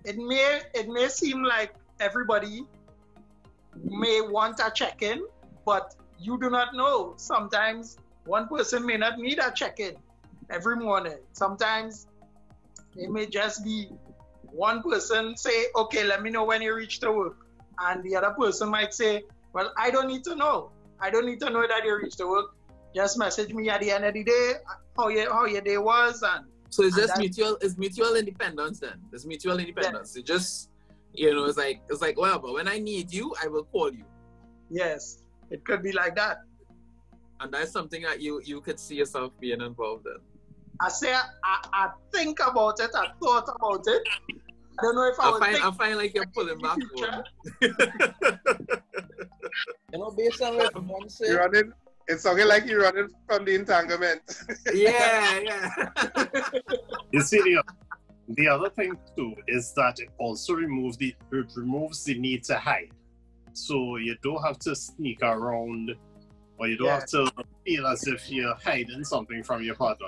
it 0.04 0.18
may 0.18 0.62
it 0.74 0.88
may 0.90 1.08
seem 1.08 1.44
like 1.44 1.74
everybody 2.00 2.66
may 3.84 4.22
want 4.22 4.60
a 4.60 4.72
check-in, 4.72 5.26
but 5.66 5.96
you 6.20 6.40
do 6.40 6.50
not 6.50 6.76
know. 6.76 7.14
Sometimes 7.18 7.98
one 8.26 8.48
person 8.48 8.86
may 8.86 8.98
not 8.98 9.18
need 9.18 9.40
a 9.40 9.52
check-in 9.52 9.96
every 10.50 10.76
morning. 10.76 11.18
Sometimes 11.32 12.08
it 12.96 13.10
may 13.10 13.26
just 13.26 13.64
be 13.64 13.90
one 14.52 14.84
person 14.84 15.36
say, 15.38 15.66
okay, 15.76 16.04
let 16.04 16.22
me 16.22 16.30
know 16.30 16.44
when 16.44 16.62
you 16.62 16.76
reach 16.76 17.00
the 17.00 17.12
work. 17.12 17.38
And 17.80 18.04
the 18.04 18.16
other 18.16 18.32
person 18.32 18.70
might 18.70 18.94
say, 18.94 19.24
well, 19.54 19.74
I 19.78 19.90
don't 19.90 20.08
need 20.08 20.24
to 20.26 20.36
know. 20.36 20.72
I 21.02 21.10
don't 21.10 21.26
need 21.26 21.40
to 21.42 21.50
know 21.50 21.66
that 21.68 21.84
you 21.84 21.98
reached 22.02 22.20
the 22.20 22.28
work. 22.28 22.56
Just 22.96 23.18
message 23.18 23.54
me 23.54 23.70
at 23.70 23.82
the 23.82 23.92
end 23.92 24.06
of 24.06 24.14
the 24.14 24.24
day 24.24 24.54
how 24.98 25.08
your 25.08 25.32
how 25.34 25.46
your 25.46 25.62
day 25.62 25.78
was 25.78 26.22
and 26.24 26.46
So 26.70 26.84
it's 26.84 26.96
just 26.96 27.18
mutual. 27.18 27.58
It's 27.62 27.78
mutual 27.78 28.16
independence 28.16 28.80
then. 28.80 28.98
It's 29.14 29.26
mutual 29.26 29.60
independence. 29.60 30.16
It 30.16 30.26
just, 30.26 30.70
you 31.14 31.34
know, 31.34 31.46
it's 31.46 31.58
like 31.58 31.82
it's 31.90 32.02
like 32.02 32.18
well, 32.18 32.40
but 32.40 32.54
when 32.54 32.68
I 32.68 32.80
need 32.80 33.12
you, 33.12 33.34
I 33.44 33.48
will 33.48 33.66
call 33.66 33.92
you, 33.92 34.06
yes, 34.70 35.24
it 35.50 35.66
could 35.66 35.82
be 35.84 35.92
like 35.92 36.16
that. 36.16 36.38
and 37.42 37.52
that's 37.54 37.72
something 37.72 38.04
that 38.04 38.22
you 38.22 38.42
you 38.46 38.62
could 38.62 38.80
see 38.80 38.96
yourself 38.96 39.32
being 39.40 39.62
involved 39.62 40.06
in. 40.06 40.18
I 40.80 40.90
say 40.90 41.14
I, 41.14 41.56
I 41.74 41.90
think 42.14 42.40
about 42.40 42.80
it, 42.80 42.92
I 42.96 43.08
thought 43.22 43.48
about 43.56 43.84
it. 43.88 44.04
I 44.80 44.82
don't 44.82 44.96
know 44.96 45.08
if 45.10 45.20
I, 45.20 45.28
I 45.28 45.32
would 45.32 45.40
find 45.42 45.58
I 45.58 45.72
find 45.72 45.98
like 45.98 46.14
you're 46.16 46.26
pulling 46.28 46.60
back. 46.60 46.78
future. 49.52 49.78
on- 49.78 49.94
You 49.94 50.00
know, 50.00 50.12
based 50.12 50.42
on 50.42 50.58
what 50.58 50.76
um, 50.76 50.88
one 50.88 51.02
You're 51.02 51.10
said, 51.10 51.36
running. 51.36 51.74
It's 52.08 52.24
sounding 52.24 52.48
like 52.48 52.66
you're 52.66 52.82
running 52.82 53.08
from 53.28 53.46
the 53.46 53.56
entanglement. 53.56 54.22
yeah, 54.74 55.40
yeah. 55.40 55.94
You 57.12 57.22
see, 57.22 57.38
the, 57.42 57.64
the 58.30 58.48
other 58.48 58.70
thing 58.70 58.98
too 59.16 59.34
is 59.48 59.72
that 59.76 60.00
it 60.00 60.10
also 60.18 60.54
removes 60.54 60.98
the 60.98 61.16
it 61.32 61.46
removes 61.56 62.04
the 62.04 62.18
need 62.20 62.44
to 62.46 62.58
hide. 62.58 62.92
So 63.54 63.98
you 63.98 64.16
don't 64.24 64.42
have 64.44 64.58
to 64.60 64.76
sneak 64.76 65.22
around, 65.22 65.94
or 66.58 66.68
you 66.68 66.78
don't 66.78 66.88
Yeah. 66.88 67.00
have 67.00 67.06
to 67.10 67.32
feel 67.66 67.86
as 67.88 68.08
if 68.08 68.30
you're 68.32 68.56
hiding 68.56 69.04
something 69.04 69.44
from 69.44 69.62
your 69.64 69.76
partner. 69.76 70.08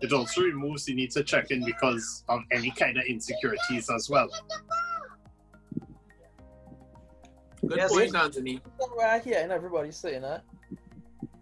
It 0.00 0.12
also 0.12 0.42
removes 0.42 0.84
the 0.86 0.94
need 0.94 1.10
to 1.10 1.24
check 1.24 1.50
in 1.50 1.64
because 1.64 2.24
of 2.28 2.40
any 2.52 2.70
kind 2.70 2.96
of 2.96 3.04
insecurities 3.04 3.90
as 3.90 4.08
well. 4.08 4.28
Good 7.66 7.78
Yes, 7.78 7.92
point. 7.92 8.14
Anthony. 8.14 8.60
I 9.02 9.18
hear 9.18 9.38
and 9.40 9.52
everybody's 9.52 9.96
saying 9.96 10.22
that 10.22 10.44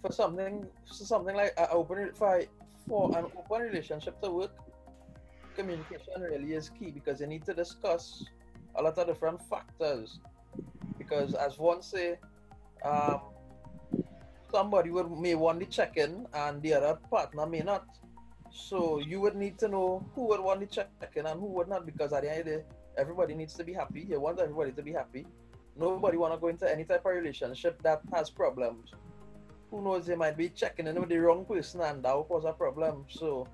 for 0.02 0.12
something 0.12 0.66
for 0.86 1.04
something 1.04 1.34
like 1.34 1.52
an 1.56 1.68
open 1.70 2.12
for 2.14 2.42
for 2.86 3.16
an 3.16 3.26
open 3.36 3.62
relationship 3.62 4.20
to 4.22 4.30
work, 4.30 4.54
communication 5.56 6.20
really 6.20 6.54
is 6.54 6.68
key 6.68 6.90
because 6.90 7.20
you 7.20 7.26
need 7.26 7.44
to 7.46 7.54
discuss 7.54 8.24
a 8.76 8.82
lot 8.82 8.98
of 8.98 9.06
different 9.06 9.40
factors. 9.48 10.20
Because 10.98 11.34
as 11.34 11.58
one 11.58 11.82
say, 11.82 12.18
um, 12.84 13.20
somebody 14.50 14.90
would 14.90 15.10
may 15.10 15.34
want 15.34 15.60
to 15.60 15.66
check 15.66 15.96
in 15.96 16.26
and 16.34 16.62
the 16.62 16.74
other 16.74 16.98
partner 17.10 17.46
may 17.46 17.60
not. 17.60 17.86
So 18.52 18.98
you 18.98 19.20
would 19.20 19.34
need 19.34 19.58
to 19.58 19.68
know 19.68 20.04
who 20.14 20.26
would 20.28 20.40
want 20.40 20.60
to 20.60 20.66
check 20.66 20.90
in 21.16 21.26
and 21.26 21.40
who 21.40 21.46
would 21.46 21.68
not 21.68 21.86
because 21.86 22.12
at 22.12 22.22
the 22.22 22.30
end 22.30 22.40
of 22.40 22.46
the 22.46 22.50
day, 22.58 22.64
everybody 22.98 23.34
needs 23.34 23.54
to 23.54 23.64
be 23.64 23.72
happy. 23.72 24.06
You 24.08 24.20
want 24.20 24.38
everybody 24.38 24.72
to 24.72 24.82
be 24.82 24.92
happy. 24.92 25.26
Nobody 25.76 26.16
want 26.16 26.34
to 26.34 26.38
go 26.38 26.48
into 26.48 26.70
any 26.70 26.84
type 26.84 27.04
of 27.06 27.12
relationship 27.12 27.82
that 27.82 28.02
has 28.12 28.30
problems. 28.30 28.90
Who 29.70 29.82
knows, 29.82 30.06
they 30.06 30.16
might 30.16 30.36
be 30.36 30.50
checking 30.50 30.86
in 30.86 31.00
with 31.00 31.08
the 31.08 31.18
wrong 31.18 31.44
person 31.44 31.80
and 31.80 32.02
that 32.04 32.14
will 32.14 32.24
cause 32.24 32.44
a 32.44 32.52
problem. 32.52 33.06
So 33.08 33.46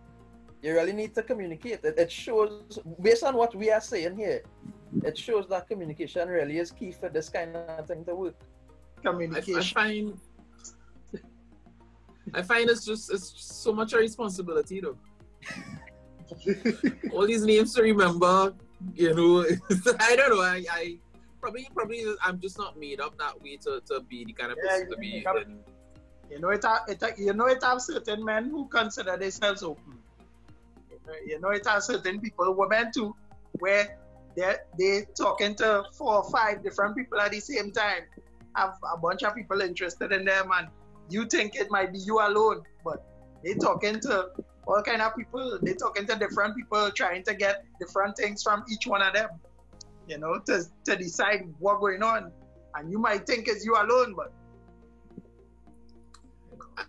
you 0.62 0.74
really 0.74 0.92
need 0.92 1.14
to 1.14 1.22
communicate. 1.22 1.84
It, 1.84 1.96
it 1.96 2.10
shows, 2.10 2.80
based 3.00 3.22
on 3.22 3.36
what 3.36 3.54
we 3.54 3.70
are 3.70 3.80
saying 3.80 4.16
here, 4.16 4.42
it 5.04 5.16
shows 5.16 5.46
that 5.48 5.68
communication 5.68 6.28
really 6.28 6.58
is 6.58 6.72
key 6.72 6.92
for 6.92 7.08
this 7.08 7.28
kind 7.28 7.54
of 7.54 7.86
thing 7.86 8.04
to 8.06 8.14
work. 8.14 8.34
I, 9.04 9.08
I 9.08 9.12
communication. 9.12 9.62
find 9.62 10.18
I 12.34 12.42
find 12.42 12.68
it's 12.68 12.84
just 12.84 13.12
it's 13.12 13.32
so 13.36 13.72
much 13.72 13.92
a 13.92 13.98
responsibility 13.98 14.80
though. 14.80 14.96
All 17.12 17.26
these 17.26 17.44
names 17.44 17.74
to 17.74 17.82
remember, 17.82 18.54
you 18.94 19.14
know. 19.14 19.40
I 20.00 20.16
don't 20.16 20.30
know. 20.30 20.42
I, 20.42 20.64
I 20.70 20.98
probably 21.40 21.68
probably 21.74 22.04
I'm 22.22 22.40
just 22.40 22.58
not 22.58 22.78
made 22.78 23.00
up 23.00 23.18
that 23.18 23.40
way 23.40 23.56
to, 23.62 23.80
to 23.88 24.00
be 24.00 24.24
the 24.24 24.32
kind 24.32 24.52
of 24.52 24.58
Yeah, 24.62 24.70
person 24.70 24.90
to 24.90 24.96
be 24.96 25.24
in. 25.24 25.60
You 26.30 26.40
know 26.40 26.50
it, 26.50 26.64
it 26.88 27.02
you 27.18 27.32
know 27.32 27.46
it 27.46 27.62
have 27.62 27.80
certain 27.80 28.24
men 28.24 28.50
who 28.50 28.68
consider 28.68 29.16
themselves 29.16 29.62
open. 29.62 29.98
You 30.90 30.98
know, 31.06 31.12
you 31.26 31.40
know 31.40 31.48
it 31.50 31.66
has 31.66 31.86
certain 31.86 32.20
people, 32.20 32.54
women 32.54 32.90
too, 32.94 33.14
where 33.58 33.96
they 34.36 34.54
they 34.78 35.06
talking 35.16 35.54
to 35.56 35.84
four 35.96 36.16
or 36.16 36.30
five 36.30 36.62
different 36.62 36.96
people 36.96 37.20
at 37.20 37.30
the 37.32 37.40
same 37.40 37.72
time. 37.72 38.02
Have 38.56 38.74
a 38.92 38.98
bunch 38.98 39.22
of 39.22 39.34
people 39.34 39.60
interested 39.60 40.12
in 40.12 40.24
them, 40.24 40.50
and 40.54 40.68
you 41.08 41.26
think 41.26 41.54
it 41.54 41.70
might 41.70 41.92
be 41.92 41.98
you 42.00 42.18
alone, 42.20 42.62
but 42.84 43.02
they 43.42 43.54
talking 43.54 44.00
to 44.00 44.28
all 44.66 44.82
kind 44.82 45.00
of 45.00 45.16
people. 45.16 45.58
They 45.62 45.74
talking 45.74 46.06
to 46.06 46.16
different 46.16 46.56
people, 46.56 46.90
trying 46.90 47.22
to 47.24 47.34
get 47.34 47.64
different 47.80 48.16
things 48.16 48.42
from 48.42 48.64
each 48.70 48.86
one 48.86 49.00
of 49.00 49.14
them. 49.14 49.28
You 50.08 50.18
know, 50.18 50.40
to 50.46 50.64
to 50.84 50.96
decide 50.96 51.52
what 51.58 51.80
going 51.80 52.02
on, 52.02 52.32
and 52.74 52.90
you 52.90 52.98
might 52.98 53.26
think 53.26 53.48
it's 53.48 53.64
you 53.64 53.74
alone, 53.76 54.14
but 54.16 54.32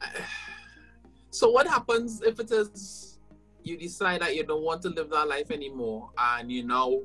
So 1.31 1.49
what 1.51 1.67
happens 1.67 2.21
if 2.21 2.39
it 2.39 2.51
is 2.51 3.17
you 3.63 3.77
decide 3.77 4.21
that 4.21 4.35
you 4.35 4.43
don't 4.43 4.63
want 4.63 4.81
to 4.81 4.89
live 4.89 5.09
that 5.11 5.27
life 5.27 5.51
anymore 5.51 6.09
and 6.17 6.51
you 6.51 6.63
now 6.63 6.99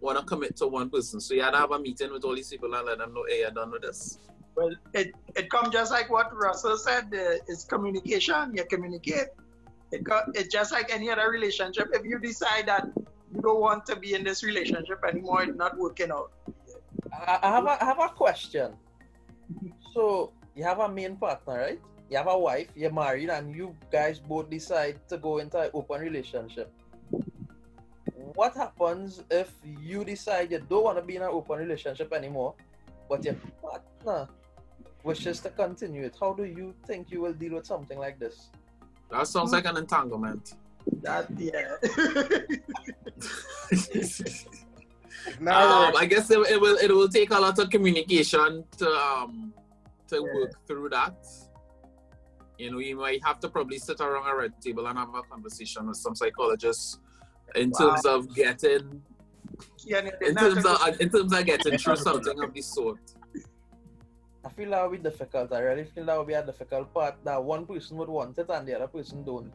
want 0.00 0.18
to 0.18 0.24
commit 0.24 0.56
to 0.56 0.66
one 0.66 0.90
person? 0.90 1.20
So 1.20 1.34
you 1.34 1.42
had 1.42 1.52
to 1.52 1.58
have 1.58 1.70
a 1.70 1.78
meeting 1.78 2.12
with 2.12 2.24
all 2.24 2.34
these 2.34 2.50
people 2.50 2.74
and 2.74 2.86
let 2.86 2.98
them 2.98 3.14
know, 3.14 3.24
hey, 3.28 3.40
you're 3.40 3.50
done 3.50 3.70
with 3.70 3.82
this. 3.82 4.18
Well, 4.56 4.74
it, 4.92 5.14
it 5.36 5.48
comes 5.48 5.70
just 5.70 5.92
like 5.92 6.10
what 6.10 6.36
Russell 6.36 6.76
said. 6.76 7.04
Uh, 7.04 7.38
it's 7.46 7.64
communication. 7.64 8.52
You 8.54 8.64
communicate. 8.64 9.28
It 9.92 10.06
it's 10.34 10.52
just 10.52 10.72
like 10.72 10.92
any 10.92 11.10
other 11.10 11.30
relationship. 11.30 11.88
If 11.92 12.04
you 12.04 12.18
decide 12.18 12.66
that 12.66 12.88
you 13.34 13.40
don't 13.42 13.60
want 13.60 13.86
to 13.86 13.96
be 13.96 14.14
in 14.14 14.24
this 14.24 14.42
relationship 14.42 15.00
anymore, 15.08 15.42
it's 15.42 15.56
not 15.56 15.76
working 15.76 16.10
out. 16.10 16.32
I, 17.12 17.38
I 17.42 17.50
have 17.50 17.64
a 17.66 17.82
I 17.82 17.84
have 17.84 18.00
a 18.00 18.08
question. 18.08 18.72
So 19.94 20.32
you 20.54 20.64
have 20.64 20.80
a 20.80 20.88
main 20.88 21.16
partner, 21.16 21.58
right? 21.58 21.80
You 22.10 22.16
have 22.16 22.28
a 22.28 22.38
wife, 22.38 22.68
you're 22.74 22.92
married, 22.92 23.28
and 23.28 23.54
you 23.54 23.76
guys 23.92 24.18
both 24.18 24.48
decide 24.48 24.98
to 25.08 25.18
go 25.18 25.38
into 25.38 25.58
an 25.58 25.70
open 25.74 26.00
relationship. 26.00 26.72
What 28.34 28.54
happens 28.54 29.22
if 29.30 29.52
you 29.64 30.04
decide 30.04 30.50
you 30.50 30.60
don't 30.68 30.84
want 30.84 30.98
to 30.98 31.02
be 31.02 31.16
in 31.16 31.22
an 31.22 31.28
open 31.30 31.58
relationship 31.58 32.12
anymore, 32.12 32.54
but 33.08 33.24
your 33.24 33.36
partner 33.60 34.28
wishes 35.02 35.40
to 35.40 35.50
continue 35.50 36.04
it? 36.04 36.16
How 36.18 36.32
do 36.32 36.44
you 36.44 36.74
think 36.86 37.10
you 37.10 37.20
will 37.20 37.32
deal 37.32 37.54
with 37.54 37.66
something 37.66 37.98
like 37.98 38.18
this? 38.18 38.48
That 39.10 39.26
sounds 39.26 39.52
like 39.52 39.66
an 39.66 39.76
entanglement. 39.76 40.54
That 41.02 41.28
yeah. 41.38 41.76
Now, 45.40 45.88
um, 45.88 45.94
I 45.96 46.06
guess 46.06 46.30
it, 46.30 46.38
it 46.50 46.60
will 46.60 46.76
it 46.78 46.90
will 46.90 47.08
take 47.08 47.30
a 47.30 47.38
lot 47.38 47.58
of 47.58 47.70
communication 47.70 48.64
to 48.78 48.88
um 48.90 49.52
to 50.08 50.16
Yeah. 50.16 50.34
work 50.34 50.52
through 50.66 50.88
that. 50.90 51.14
You 52.58 52.72
know, 52.72 52.78
you 52.78 52.96
might 52.96 53.22
have 53.24 53.38
to 53.40 53.48
probably 53.48 53.78
sit 53.78 54.00
around 54.00 54.26
a 54.26 54.34
red 54.34 54.52
table 54.60 54.86
and 54.86 54.98
have 54.98 55.14
a 55.14 55.22
conversation 55.22 55.86
with 55.86 55.96
some 55.96 56.14
psychologists 56.14 56.98
in 57.54 57.70
Wow. 57.70 57.78
terms 57.78 58.04
of 58.06 58.34
getting 58.34 59.02
Yeah, 59.84 60.10
in 60.22 60.34
terms 60.34 60.64
of 60.64 61.00
in 61.00 61.08
terms 61.10 61.32
of 61.32 61.44
getting 61.44 61.78
through 61.78 61.96
something 61.96 62.42
of 62.42 62.54
this 62.54 62.74
sort. 62.74 62.98
I 64.44 64.50
feel 64.50 64.70
that 64.70 64.82
would 64.90 65.02
be 65.02 65.10
difficult. 65.10 65.52
I 65.52 65.60
really 65.60 65.84
feel 65.84 66.06
that 66.06 66.16
would 66.18 66.26
be 66.26 66.32
a 66.34 66.44
difficult 66.44 66.92
part 66.94 67.16
that 67.24 67.42
one 67.42 67.66
person 67.66 67.96
would 67.98 68.08
want 68.08 68.38
it 68.38 68.48
and 68.48 68.66
the 68.66 68.74
other 68.76 68.86
person 68.88 69.22
don't. 69.24 69.52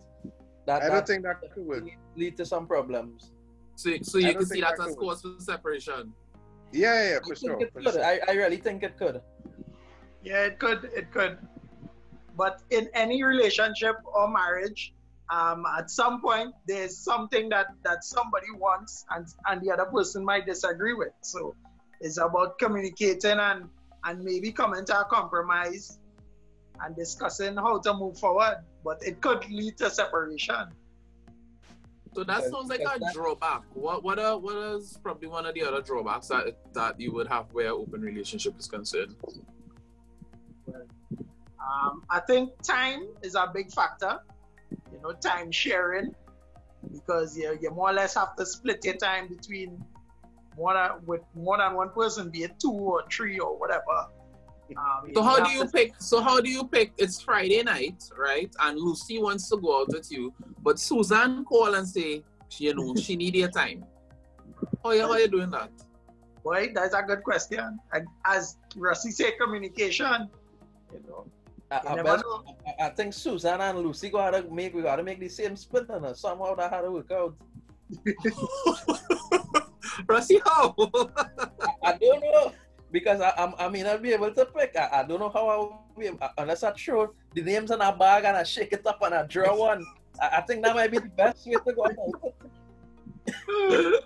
That, 0.65 0.83
I 0.83 0.87
don't 0.87 0.95
that 0.95 1.07
think 1.07 1.23
that 1.23 1.41
could 1.53 1.65
work. 1.65 1.83
lead 2.15 2.37
to 2.37 2.45
some 2.45 2.67
problems. 2.67 3.31
So 3.75 3.91
so 4.01 4.17
you 4.17 4.33
can 4.33 4.45
see 4.45 4.61
that 4.61 4.77
that 4.77 4.89
as 4.89 4.95
cause 4.95 5.21
for 5.21 5.35
separation. 5.39 6.13
Yeah, 6.71 6.93
yeah, 6.93 7.09
yeah, 7.09 7.17
I 7.23 7.27
for 7.27 7.35
sure. 7.35 7.59
it 7.61 7.73
for 7.73 7.81
could. 7.81 7.93
sure. 7.93 8.03
I, 8.03 8.19
I 8.27 8.31
really 8.33 8.57
think 8.57 8.83
it 8.83 8.97
could. 8.97 9.21
Yeah, 10.23 10.45
it 10.45 10.59
could. 10.59 10.85
It 10.95 11.11
could. 11.11 11.37
But 12.35 12.61
in 12.71 12.89
any 12.93 13.23
relationship 13.23 13.97
or 14.05 14.27
marriage, 14.27 14.93
um, 15.31 15.65
at 15.77 15.89
some 15.89 16.21
point 16.21 16.53
there's 16.67 16.97
something 16.97 17.49
that 17.49 17.67
that 17.83 18.03
somebody 18.03 18.47
wants 18.57 19.05
and 19.11 19.27
and 19.47 19.61
the 19.61 19.71
other 19.71 19.85
person 19.85 20.23
might 20.23 20.45
disagree 20.45 20.93
with. 20.93 21.13
So 21.21 21.55
it's 21.99 22.17
about 22.17 22.59
communicating 22.59 23.39
and 23.39 23.69
and 24.05 24.23
maybe 24.23 24.51
coming 24.51 24.85
to 24.85 24.99
a 24.99 25.05
compromise 25.05 25.99
and 26.83 26.95
discussing 26.95 27.55
how 27.55 27.79
to 27.79 27.93
move 27.93 28.17
forward. 28.17 28.57
But 28.83 29.01
it 29.05 29.21
could 29.21 29.49
lead 29.49 29.77
to 29.77 29.89
separation. 29.89 30.67
So 32.13 32.23
that 32.23 32.43
sounds 32.43 32.69
like 32.69 32.81
a 32.81 32.99
drawback. 33.11 33.63
What 33.73 34.03
what 34.03 34.19
are 34.19 34.37
what 34.37 34.55
is 34.75 34.99
probably 35.01 35.27
one 35.27 35.45
of 35.45 35.55
the 35.55 35.63
other 35.63 35.81
drawbacks 35.81 36.27
that 36.27 36.57
that 36.73 36.99
you 36.99 37.11
would 37.13 37.27
have 37.27 37.51
where 37.53 37.69
open 37.71 38.01
relationship 38.01 38.59
is 38.59 38.67
concerned? 38.67 39.15
Um, 40.67 42.03
I 42.09 42.19
think 42.19 42.51
time 42.61 43.07
is 43.23 43.35
a 43.35 43.49
big 43.51 43.71
factor. 43.71 44.19
You 44.91 45.01
know, 45.01 45.13
time 45.13 45.51
sharing 45.51 46.13
because 46.91 47.37
you, 47.37 47.57
you 47.61 47.71
more 47.71 47.89
or 47.89 47.93
less 47.93 48.15
have 48.15 48.35
to 48.35 48.45
split 48.45 48.83
your 48.83 48.95
time 48.95 49.27
between 49.27 49.83
more 50.57 50.73
than, 50.73 50.91
with 51.05 51.21
more 51.33 51.57
than 51.57 51.73
one 51.73 51.89
person, 51.89 52.29
be 52.29 52.43
it 52.43 52.59
two 52.59 52.71
or 52.71 53.03
three 53.11 53.39
or 53.39 53.57
whatever. 53.57 54.07
Um, 54.77 55.11
So 55.13 55.21
how 55.21 55.43
do 55.43 55.51
you 55.51 55.65
to- 55.65 55.71
pick? 55.71 55.93
So 55.99 56.21
how 56.21 56.39
do 56.41 56.49
you 56.49 56.63
pick? 56.67 56.93
It's 56.97 57.21
Friday 57.21 57.61
night, 57.63 58.03
right? 58.17 58.53
And 58.61 58.79
Lucy 58.79 59.19
wants 59.19 59.49
to 59.49 59.57
go 59.57 59.81
out 59.81 59.89
with 59.89 60.11
you, 60.11 60.33
but 60.61 60.79
Susan 60.79 61.43
call 61.45 61.75
and 61.75 61.87
say, 61.87 62.23
you 62.57 62.73
know, 62.73 62.95
she 63.03 63.15
need 63.15 63.35
your 63.35 63.49
time. 63.49 63.85
How 64.83 64.91
you 64.91 65.01
how 65.03 65.15
you 65.17 65.27
doing 65.27 65.49
that? 65.51 65.69
Boy, 66.43 66.71
that's 66.73 66.93
a 66.93 67.01
good 67.03 67.23
question. 67.23 67.79
And 67.93 68.07
as 68.25 68.57
Rusty 68.75 69.11
said, 69.11 69.33
communication. 69.39 70.29
You 70.91 71.01
know, 71.07 71.25
I, 71.71 71.75
You 71.83 71.89
I, 71.89 71.95
never 71.95 72.17
bet- 72.17 72.25
know. 72.25 72.43
I- 72.67 72.87
I 72.87 72.89
think 72.89 73.13
Susan 73.13 73.61
and 73.61 73.79
Lucy 73.79 74.09
gotta 74.09 74.43
make 74.49 74.73
we 74.73 74.81
gotta 74.81 75.03
make 75.03 75.19
the 75.19 75.29
same 75.29 75.55
split 75.55 75.89
and 75.89 76.05
uh, 76.05 76.13
somehow 76.13 76.55
that 76.55 76.71
had 76.71 76.81
to 76.81 76.91
work 76.91 77.11
out. 77.11 77.35
Rusty, 80.07 80.39
how? 80.45 80.73
I 81.83 81.93
don't 81.97 82.21
know 82.21 82.51
because 82.93 83.19
I, 83.19 83.33
I'm, 83.37 83.53
I 83.57 83.67
may 83.67 83.81
not 83.81 84.01
be 84.03 84.13
able 84.13 84.31
to 84.31 84.45
pick. 84.45 84.75
I, 84.77 85.01
I 85.01 85.03
don't 85.03 85.19
know 85.19 85.29
how 85.29 85.47
I 85.49 85.57
will 85.57 85.81
be 85.99 86.05
able, 86.05 86.19
unless 86.37 86.63
I 86.63 86.71
throw 86.71 87.11
the 87.33 87.41
names 87.41 87.71
in 87.71 87.81
a 87.81 87.91
bag 87.91 88.23
and 88.23 88.37
I 88.37 88.43
shake 88.43 88.71
it 88.71 88.85
up 88.85 89.01
and 89.01 89.15
I 89.15 89.23
draw 89.23 89.57
one. 89.57 89.83
I, 90.21 90.37
I 90.37 90.41
think 90.41 90.63
that 90.63 90.75
might 90.75 90.91
be 90.91 90.99
the 90.99 91.09
best 91.09 91.45
way 91.47 91.55
to 91.55 91.73
go. 91.73 91.83
about 91.83 91.95
it. 93.25 94.03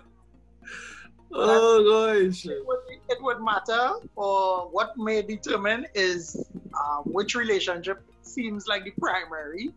oh 1.32 2.16
gosh. 2.24 2.46
it 2.46 2.66
would, 2.66 2.78
it 3.10 3.18
would 3.22 3.42
matter, 3.42 3.92
or 4.16 4.70
what 4.70 4.96
may 4.96 5.20
determine 5.20 5.86
is 5.94 6.48
uh, 6.72 7.02
which 7.04 7.34
relationship 7.34 8.02
seems 8.22 8.66
like 8.66 8.84
the 8.84 8.92
primary. 8.98 9.70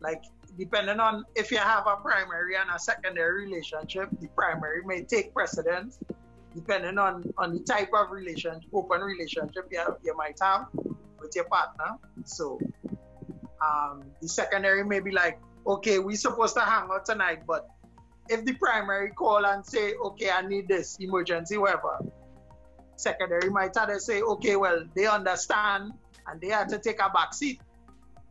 Like, 0.00 0.24
depending 0.58 0.98
on 0.98 1.24
if 1.36 1.52
you 1.52 1.58
have 1.58 1.86
a 1.86 1.96
primary 1.96 2.56
and 2.56 2.68
a 2.74 2.78
secondary 2.80 3.44
relationship, 3.44 4.08
the 4.20 4.26
primary 4.28 4.82
may 4.84 5.02
take 5.04 5.32
precedence, 5.32 6.00
depending 6.54 6.98
on, 6.98 7.24
on 7.38 7.52
the 7.54 7.60
type 7.60 7.90
of 7.94 8.10
relationship, 8.10 8.68
open 8.72 9.00
relationship 9.00 9.66
you, 9.70 9.82
you 10.04 10.16
might 10.16 10.38
have 10.40 10.66
with 11.20 11.34
your 11.34 11.44
partner. 11.44 11.96
So, 12.24 12.58
um, 13.62 14.04
the 14.20 14.28
secondary 14.28 14.84
may 14.84 15.00
be 15.00 15.10
like, 15.10 15.38
okay, 15.66 15.98
we're 15.98 16.16
supposed 16.16 16.54
to 16.54 16.60
hang 16.60 16.88
out 16.90 17.04
tonight, 17.04 17.42
but 17.46 17.68
if 18.28 18.44
the 18.44 18.54
primary 18.54 19.10
call 19.10 19.44
and 19.44 19.64
say, 19.64 19.94
okay, 19.94 20.30
I 20.30 20.42
need 20.42 20.68
this 20.68 20.96
emergency, 21.00 21.58
whatever, 21.58 21.98
secondary 22.96 23.50
might 23.50 23.76
have 23.76 23.88
to 23.88 24.00
say, 24.00 24.22
okay, 24.22 24.56
well, 24.56 24.84
they 24.94 25.06
understand 25.06 25.92
and 26.26 26.40
they 26.40 26.48
have 26.48 26.68
to 26.68 26.78
take 26.78 27.00
a 27.00 27.10
back 27.10 27.34
seat. 27.34 27.60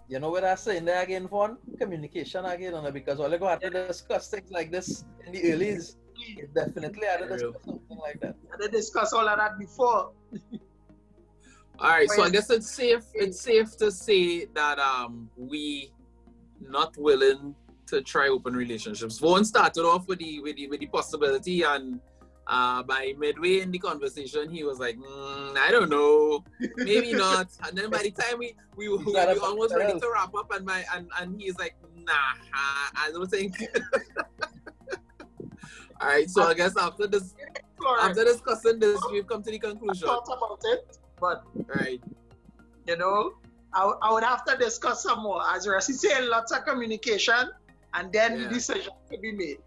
You 0.08 0.20
know 0.20 0.32
what 0.32 0.44
I'm 0.44 0.58
saying 0.58 0.86
there 0.86 1.04
again, 1.04 1.28
Vaughn? 1.28 1.58
Communication 1.78 2.46
again, 2.46 2.74
because 2.92 3.20
all 3.20 3.30
you 3.30 3.38
got 3.38 3.62
to 3.62 3.70
discuss 3.70 4.30
things 4.30 4.50
like 4.50 4.72
this 4.72 5.06
in 5.26 5.34
the 5.34 5.42
earlys, 5.42 5.98
you 6.20 6.48
definitely 6.54 7.08
I 7.08 7.18
to 7.18 7.26
Real. 7.26 7.52
discuss 7.52 7.66
something 7.66 7.98
like 7.98 8.20
that. 8.22 8.36
And 8.52 8.62
they 8.62 8.68
discuss 8.68 9.14
all 9.14 9.28
of 9.28 9.38
that 9.38 9.58
before. 9.58 10.12
All 11.82 11.92
right, 11.92 12.10
so 12.10 12.24
I 12.24 12.30
guess 12.30 12.50
it's 12.50 12.70
safe. 12.70 13.06
It's 13.14 13.40
safe 13.40 13.78
to 13.78 13.90
say 13.90 14.48
that 14.48 14.80
um 14.80 15.30
we 15.38 15.94
not 16.60 16.98
willing 16.98 17.56
to 17.88 18.02
try 18.02 18.28
open 18.28 18.54
relationships. 18.54 19.18
Vaughan 19.18 19.46
started 19.46 19.86
off 19.86 20.06
with 20.08 20.20
the 20.20 20.42
with 20.42 20.58
the, 20.58 20.68
with 20.68 20.82
the 20.82 20.88
possibility, 20.88 21.64
and 21.64 22.02
uh, 22.48 22.84
by 22.84 23.14
midway 23.18 23.62
in 23.62 23.72
the 23.72 23.80
conversation, 23.80 24.50
he 24.50 24.64
was 24.64 24.80
like, 24.80 24.98
mm, 24.98 25.58
"I 25.58 25.72
don't 25.72 25.90
know, 25.90 26.44
maybe 26.78 27.14
not." 27.26 27.48
And 27.66 27.78
then 27.78 27.90
by 27.90 28.00
the 28.00 28.12
time 28.12 28.40
we 28.40 28.56
we, 28.76 28.90
we, 28.90 28.98
He's 28.98 29.14
we 29.14 29.40
almost 29.40 29.74
ready 29.76 29.98
to 30.00 30.12
wrap 30.14 30.34
up, 30.36 30.52
and 30.52 30.66
my 30.66 30.84
and, 30.94 31.10
and 31.20 31.40
he's 31.40 31.58
like, 31.58 31.76
"Nah, 31.96 32.14
I 32.54 33.10
don't 33.12 33.30
think." 33.30 33.56
All 36.02 36.08
right, 36.08 36.30
so 36.30 36.44
I 36.44 36.54
guess 36.54 36.78
after 36.78 37.08
this, 37.08 37.36
after 38.02 38.24
discussing 38.24 38.80
this, 38.80 39.00
we've 39.12 39.28
come 39.28 39.44
to 39.44 39.52
the 39.52 39.60
conclusion. 39.60 40.08
thought 40.08 40.26
about 40.28 40.60
it, 40.64 40.98
but 41.20 41.44
Right. 41.68 42.02
you 42.88 42.96
know, 42.98 43.34
I, 43.74 43.86
would- 43.86 43.98
I 44.02 44.14
would 44.14 44.24
have 44.24 44.46
to 44.46 44.56
discuss 44.58 45.04
some 45.04 45.22
more. 45.24 45.42
As 45.48 45.68
Rusty 45.68 45.94
said, 45.94 46.26
lots 46.26 46.52
of 46.52 46.66
communication, 46.66 47.50
and 47.94 48.12
then 48.14 48.40
Yeah. 48.40 48.48
the 48.48 48.54
decision 48.54 48.94
to 49.12 49.18
be 49.18 49.32
made. 49.34 49.60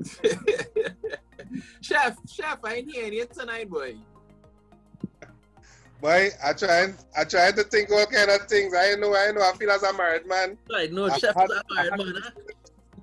chef, 1.80 2.16
chef, 2.28 2.58
I 2.64 2.74
ain't 2.74 2.90
hearing 2.90 3.12
you 3.14 3.26
tonight, 3.26 3.68
boy. 3.68 3.96
Boy, 6.00 6.30
I 6.42 6.52
trying 6.54 6.94
I 7.14 7.24
trying 7.24 7.54
to 7.56 7.64
think 7.64 7.90
all 7.90 8.06
kind 8.06 8.30
of 8.30 8.42
things. 8.48 8.72
I 8.74 8.94
know, 8.94 9.14
I 9.14 9.32
know. 9.32 9.42
I 9.42 9.52
feel 9.58 9.70
as 9.70 9.82
a 9.82 9.92
married 9.92 10.26
man. 10.26 10.56
I 10.74 10.86
know, 10.86 11.06
I 11.10 11.18
chef 11.18 11.34
had- 11.34 11.50
is 11.50 11.56
a 11.58 11.74
married 11.74 11.98
man, 11.98 12.22
huh? 12.22 12.30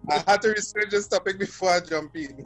I 0.09 0.23
had 0.27 0.41
to 0.43 0.49
research 0.49 0.89
this 0.91 1.07
topic 1.07 1.37
before 1.39 1.69
I 1.71 1.79
jump 1.81 2.15
in. 2.15 2.45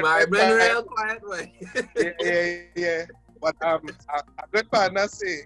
My 0.00 0.24
man, 0.30 0.56
real 0.56 0.82
quiet, 0.82 1.22
boy. 1.22 1.52
yeah, 1.96 2.10
yeah, 2.20 2.60
yeah. 2.74 3.04
But 3.40 3.56
um, 3.62 3.82
a, 4.14 4.18
a 4.18 4.46
good 4.52 4.70
partner 4.70 5.06
say, 5.08 5.42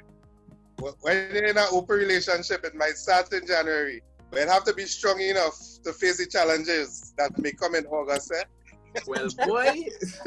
wh- 0.80 0.92
when 1.02 1.30
you're 1.34 1.46
in 1.46 1.58
an 1.58 1.66
open 1.72 1.96
relationship, 1.96 2.64
it 2.64 2.74
might 2.76 2.96
start 2.96 3.32
in 3.32 3.46
January, 3.46 4.02
but 4.30 4.40
you 4.40 4.48
have 4.48 4.64
to 4.64 4.74
be 4.74 4.84
strong 4.84 5.20
enough 5.20 5.58
to 5.84 5.92
face 5.92 6.18
the 6.18 6.26
challenges 6.26 7.12
that 7.18 7.36
may 7.38 7.52
come 7.52 7.74
in 7.74 7.84
August. 7.86 8.32
Eh? 8.36 9.00
well, 9.06 9.28
boy, 9.46 9.72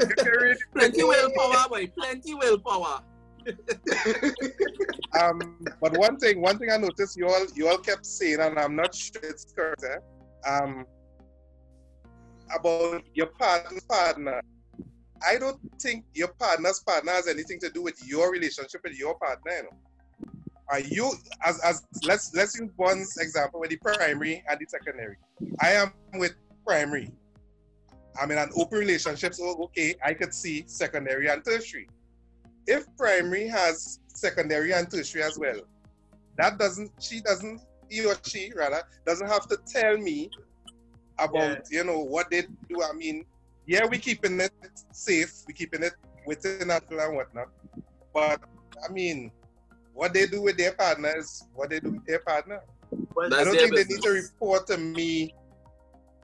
You 0.00 0.06
can 0.16 0.26
really 0.26 0.56
plenty 0.74 1.02
willpower, 1.04 1.68
boy. 1.68 1.86
Plenty 1.96 2.34
willpower. 2.34 3.00
um, 5.20 5.58
but 5.80 5.96
one 5.98 6.16
thing, 6.18 6.40
one 6.40 6.58
thing 6.58 6.70
I 6.70 6.76
noticed, 6.76 7.16
you 7.16 7.26
all, 7.26 7.46
you 7.54 7.68
all 7.68 7.78
kept 7.78 8.06
saying, 8.06 8.38
and 8.40 8.58
I'm 8.58 8.76
not 8.76 8.94
sure 8.94 9.20
it's 9.22 9.46
correct, 9.52 9.84
eh? 9.84 9.96
Um, 10.48 10.84
about 12.54 13.02
your 13.14 13.26
partner's 13.26 13.84
partner. 13.84 14.40
I 15.26 15.38
don't 15.38 15.60
think 15.80 16.04
your 16.14 16.28
partner's 16.28 16.80
partner 16.80 17.12
has 17.12 17.28
anything 17.28 17.60
to 17.60 17.70
do 17.70 17.82
with 17.82 17.98
your 18.06 18.30
relationship 18.32 18.80
with 18.82 18.98
your 18.98 19.16
partner. 19.18 19.52
You 19.52 19.62
know? 19.62 19.76
Are 20.68 20.80
you 20.80 21.12
as 21.44 21.60
as 21.60 21.82
let's 22.04 22.34
let's 22.34 22.58
use 22.58 22.70
one's 22.76 23.16
example 23.18 23.60
with 23.60 23.70
the 23.70 23.76
primary 23.76 24.42
and 24.48 24.58
the 24.58 24.66
secondary. 24.66 25.16
I 25.60 25.72
am 25.72 25.92
with 26.14 26.34
primary. 26.66 27.12
I'm 28.20 28.30
in 28.30 28.38
an 28.38 28.50
open 28.56 28.78
relationship, 28.78 29.34
so 29.34 29.56
okay, 29.64 29.94
I 30.04 30.14
could 30.14 30.34
see 30.34 30.64
secondary 30.66 31.28
and 31.28 31.44
tertiary. 31.44 31.88
If 32.66 32.84
primary 32.96 33.48
has 33.48 34.00
secondary 34.08 34.72
and 34.72 34.90
tertiary 34.90 35.24
as 35.24 35.38
well, 35.38 35.60
that 36.38 36.58
doesn't 36.58 36.90
she 37.00 37.20
doesn't 37.20 37.60
he 37.92 38.06
or 38.06 38.16
she 38.24 38.50
rather 38.56 38.82
doesn't 39.06 39.28
have 39.28 39.46
to 39.48 39.58
tell 39.66 39.96
me 39.98 40.30
about 41.18 41.58
you 41.70 41.84
know 41.84 42.00
what 42.00 42.30
they 42.30 42.42
do. 42.68 42.82
I 42.82 42.92
mean, 42.94 43.24
yeah, 43.66 43.86
we 43.86 43.98
keeping 43.98 44.40
it 44.40 44.52
safe, 44.92 45.32
we 45.46 45.52
keeping 45.52 45.82
it 45.82 45.92
within 46.26 46.70
us 46.70 46.80
and 46.90 47.16
whatnot. 47.16 47.48
But 48.14 48.40
I 48.88 48.92
mean, 48.92 49.30
what 49.92 50.14
they 50.14 50.26
do 50.26 50.42
with 50.42 50.56
their 50.56 50.72
partners, 50.72 51.44
what 51.54 51.70
they 51.70 51.80
do 51.80 51.90
with 51.90 52.06
their 52.06 52.20
partner. 52.20 52.60
Well, 53.14 53.32
I 53.34 53.44
don't 53.44 53.52
their 53.54 53.68
think 53.68 53.76
they 53.76 53.94
need 53.94 54.02
to 54.02 54.10
report 54.10 54.66
to 54.68 54.78
me. 54.78 55.34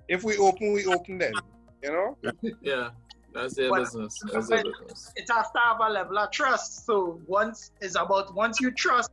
If 0.09 0.24
we 0.24 0.38
open, 0.38 0.72
we 0.72 0.87
open 0.87 1.18
then. 1.18 1.35
You 1.83 1.92
know? 1.92 2.16
Yeah, 2.62 2.90
that's 3.35 3.54
their 3.54 3.70
Well, 3.70 3.83
business. 3.83 4.18
That's 4.33 4.48
their 4.48 4.64
business. 4.64 5.12
it 5.16 5.28
has 5.31 5.46
to 5.50 5.59
have 5.59 5.81
a 5.81 5.90
level 5.90 6.18
of 6.18 6.31
trust. 6.31 6.87
So 6.87 7.20
once 7.26 7.72
it's 7.81 7.94
about 7.94 8.35
once 8.35 8.59
you 8.59 8.70
trust 8.70 9.11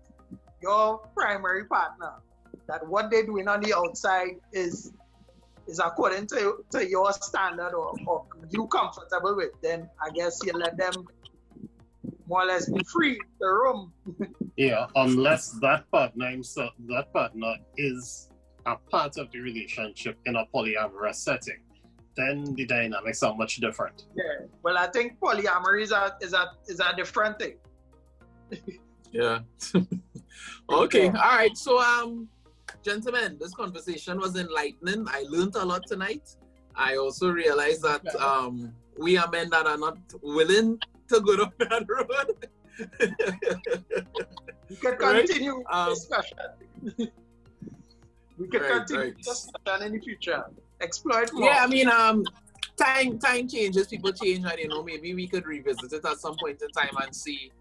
your 0.62 1.00
primary 1.16 1.66
partner 1.66 2.14
that 2.68 2.88
what 2.88 3.10
they're 3.12 3.26
doing 3.26 3.48
on 3.48 3.62
the 3.62 3.74
outside 3.74 4.40
is 4.52 4.92
is 5.68 5.80
according 5.80 6.28
to, 6.28 6.64
to 6.72 6.88
your 6.88 7.12
standard 7.14 7.74
or, 7.74 7.94
or 8.06 8.26
you 8.52 8.68
comfortable 8.68 9.36
with, 9.36 9.50
then 9.64 9.90
I 10.00 10.12
guess 10.12 10.40
you 10.46 10.54
let 10.54 10.78
them 10.78 10.94
more 12.28 12.44
or 12.44 12.46
less 12.46 12.70
be 12.70 12.84
free 12.84 13.20
the 13.40 13.48
room. 13.48 13.92
Yeah, 14.58 14.88
unless 14.96 15.52
that 15.60 15.92
partner 15.92 16.30
himself, 16.30 16.72
that 16.88 17.12
partner 17.12 17.56
is 17.76 18.30
a 18.66 18.78
part 18.90 19.18
of 19.18 19.30
the 19.32 19.40
relationship 19.40 20.18
in 20.26 20.38
a 20.38 20.46
polyamorous 20.54 21.16
setting, 21.16 21.60
then 22.16 22.46
the 22.56 22.66
dynamics 22.66 23.22
are 23.22 23.36
much 23.36 23.58
different. 23.58 24.06
Yeah. 24.16 24.46
Well, 24.64 24.78
I 24.78 24.88
think 24.88 25.20
polyamory 25.20 25.82
is 25.82 25.92
a 25.92 26.16
is 26.22 26.32
a 26.32 26.52
is 26.68 26.80
a 26.80 26.96
different 26.96 27.38
thing. 27.38 27.56
Yeah. 29.12 29.40
okay. 30.70 31.08
All 31.08 31.14
right. 31.14 31.58
So, 31.58 31.80
um, 31.80 32.28
gentlemen, 32.90 33.38
this 33.40 33.54
conversation 33.54 34.20
was 34.20 34.36
enlightening. 34.38 35.06
I 35.10 35.26
learned 35.28 35.56
a 35.56 35.66
lot 35.66 35.84
tonight. 35.88 36.36
I 36.76 36.98
also 36.98 37.32
realized 37.32 37.82
that 37.82 38.06
um, 38.18 38.72
we 38.98 39.18
are 39.18 39.30
men 39.32 39.50
that 39.50 39.66
are 39.66 39.78
not 39.78 39.98
willing 40.22 40.80
to 41.10 41.20
go 41.20 41.36
down 41.38 41.52
that 41.60 41.86
road. 41.90 42.48
We 44.70 44.76
can 44.76 44.98
Right. 45.00 45.26
continue 45.26 45.64
Um, 45.72 45.90
discussion. 45.94 46.38
we 48.38 48.48
can 48.48 48.62
right, 48.62 48.72
continue 48.72 49.04
right. 49.04 49.18
discussion 49.18 49.82
in 49.88 49.92
the 49.94 50.00
future. 50.00 50.44
Exploit 50.82 51.32
more. 51.34 51.50
yeah, 51.50 51.64
I 51.64 51.68
mean, 51.68 51.88
um, 51.88 52.24
time 52.78 53.18
time 53.18 53.48
changes, 53.48 53.88
people 53.88 54.12
change, 54.12 54.44
and 54.46 54.60
you 54.60 54.68
know, 54.68 54.84
maybe 54.84 55.16
we 55.16 55.28
could 55.28 55.46
revisit 55.46 55.92
it 55.94 56.06
at 56.06 56.18
some 56.18 56.36
point 56.44 56.62
in 56.62 56.70
time 56.70 56.96
and 57.02 57.16
see, 57.16 57.52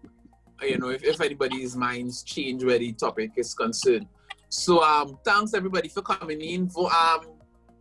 you 0.61 0.77
know, 0.77 0.89
if, 0.89 1.03
if 1.03 1.19
anybody's 1.21 1.75
minds 1.75 2.21
change 2.23 2.63
where 2.63 2.77
the 2.77 2.91
topic 2.93 3.31
is 3.37 3.53
concerned. 3.53 4.07
So, 4.55 4.81
um, 4.81 5.19
thanks 5.25 5.53
everybody 5.53 5.89
for 5.89 6.01
coming 6.01 6.39
in. 6.39 6.69
For 6.69 6.89
um, 6.91 7.25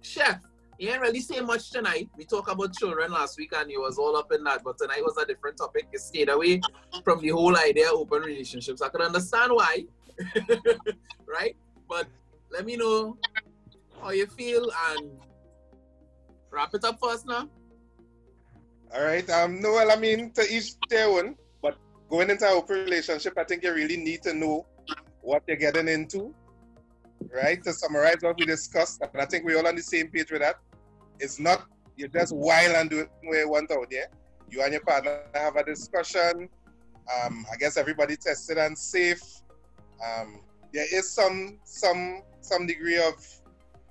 chef, 0.02 0.40
you 0.76 0.90
ain't 0.90 1.00
really 1.00 1.20
say 1.20 1.40
much 1.40 1.70
tonight. 1.70 2.08
We 2.16 2.24
talked 2.24 2.50
about 2.50 2.74
children 2.74 3.12
last 3.12 3.38
week, 3.38 3.52
and 3.56 3.70
he 3.70 3.78
was 3.78 3.96
all 3.96 4.16
up 4.16 4.32
in 4.32 4.42
that, 4.42 4.64
but 4.64 4.76
tonight 4.76 5.02
was 5.04 5.16
a 5.16 5.24
different 5.24 5.56
topic. 5.56 5.86
You 5.92 6.00
stayed 6.00 6.30
away 6.30 6.60
from 7.04 7.20
the 7.20 7.28
whole 7.28 7.56
idea 7.56 7.90
of 7.90 8.00
open 8.00 8.22
relationships. 8.22 8.82
I 8.82 8.88
can 8.88 9.02
understand 9.02 9.52
why, 9.52 9.84
right? 11.28 11.56
But 11.88 12.08
let 12.50 12.66
me 12.66 12.76
know 12.76 13.18
how 14.02 14.10
you 14.10 14.26
feel 14.26 14.68
and 14.88 15.10
wrap 16.50 16.74
it 16.74 16.84
up 16.84 16.98
first 17.00 17.24
now. 17.24 17.48
All 18.92 19.04
right. 19.04 19.28
Um. 19.30 19.60
No. 19.60 19.74
Well, 19.74 19.92
I 19.92 19.96
mean, 19.96 20.32
to 20.32 20.42
each 20.52 20.72
their 20.90 21.08
own. 21.08 21.36
But 21.62 21.76
going 22.10 22.30
into 22.30 22.46
an 22.46 22.52
open 22.52 22.84
relationship, 22.84 23.38
I 23.38 23.44
think 23.44 23.62
you 23.62 23.72
really 23.72 23.96
need 23.96 24.22
to 24.24 24.34
know 24.34 24.66
what 25.22 25.44
you're 25.46 25.56
getting 25.56 25.88
into, 25.88 26.34
right? 27.32 27.62
To 27.64 27.72
summarize 27.72 28.18
what 28.20 28.38
we 28.38 28.46
discussed, 28.46 29.02
and 29.02 29.20
I 29.20 29.26
think 29.26 29.44
we're 29.44 29.58
all 29.58 29.66
on 29.66 29.76
the 29.76 29.82
same 29.82 30.08
page 30.08 30.30
with 30.30 30.42
that. 30.42 30.56
It's 31.20 31.38
not 31.38 31.66
you're 31.96 32.08
just 32.08 32.34
wild 32.34 32.74
and 32.74 32.90
doing 32.90 33.08
what 33.22 33.38
you 33.38 33.48
want 33.48 33.70
out 33.70 33.90
there. 33.90 34.08
You 34.50 34.62
and 34.62 34.72
your 34.72 34.82
partner 34.82 35.22
have 35.34 35.56
a 35.56 35.64
discussion. 35.64 36.48
Um, 37.22 37.46
I 37.52 37.56
guess 37.56 37.76
everybody 37.76 38.16
tested 38.16 38.58
and 38.58 38.76
safe. 38.76 39.22
Um, 40.04 40.40
there 40.72 40.86
is 40.92 41.10
some 41.10 41.58
some 41.64 42.22
some 42.40 42.66
degree 42.66 42.98
of 42.98 43.14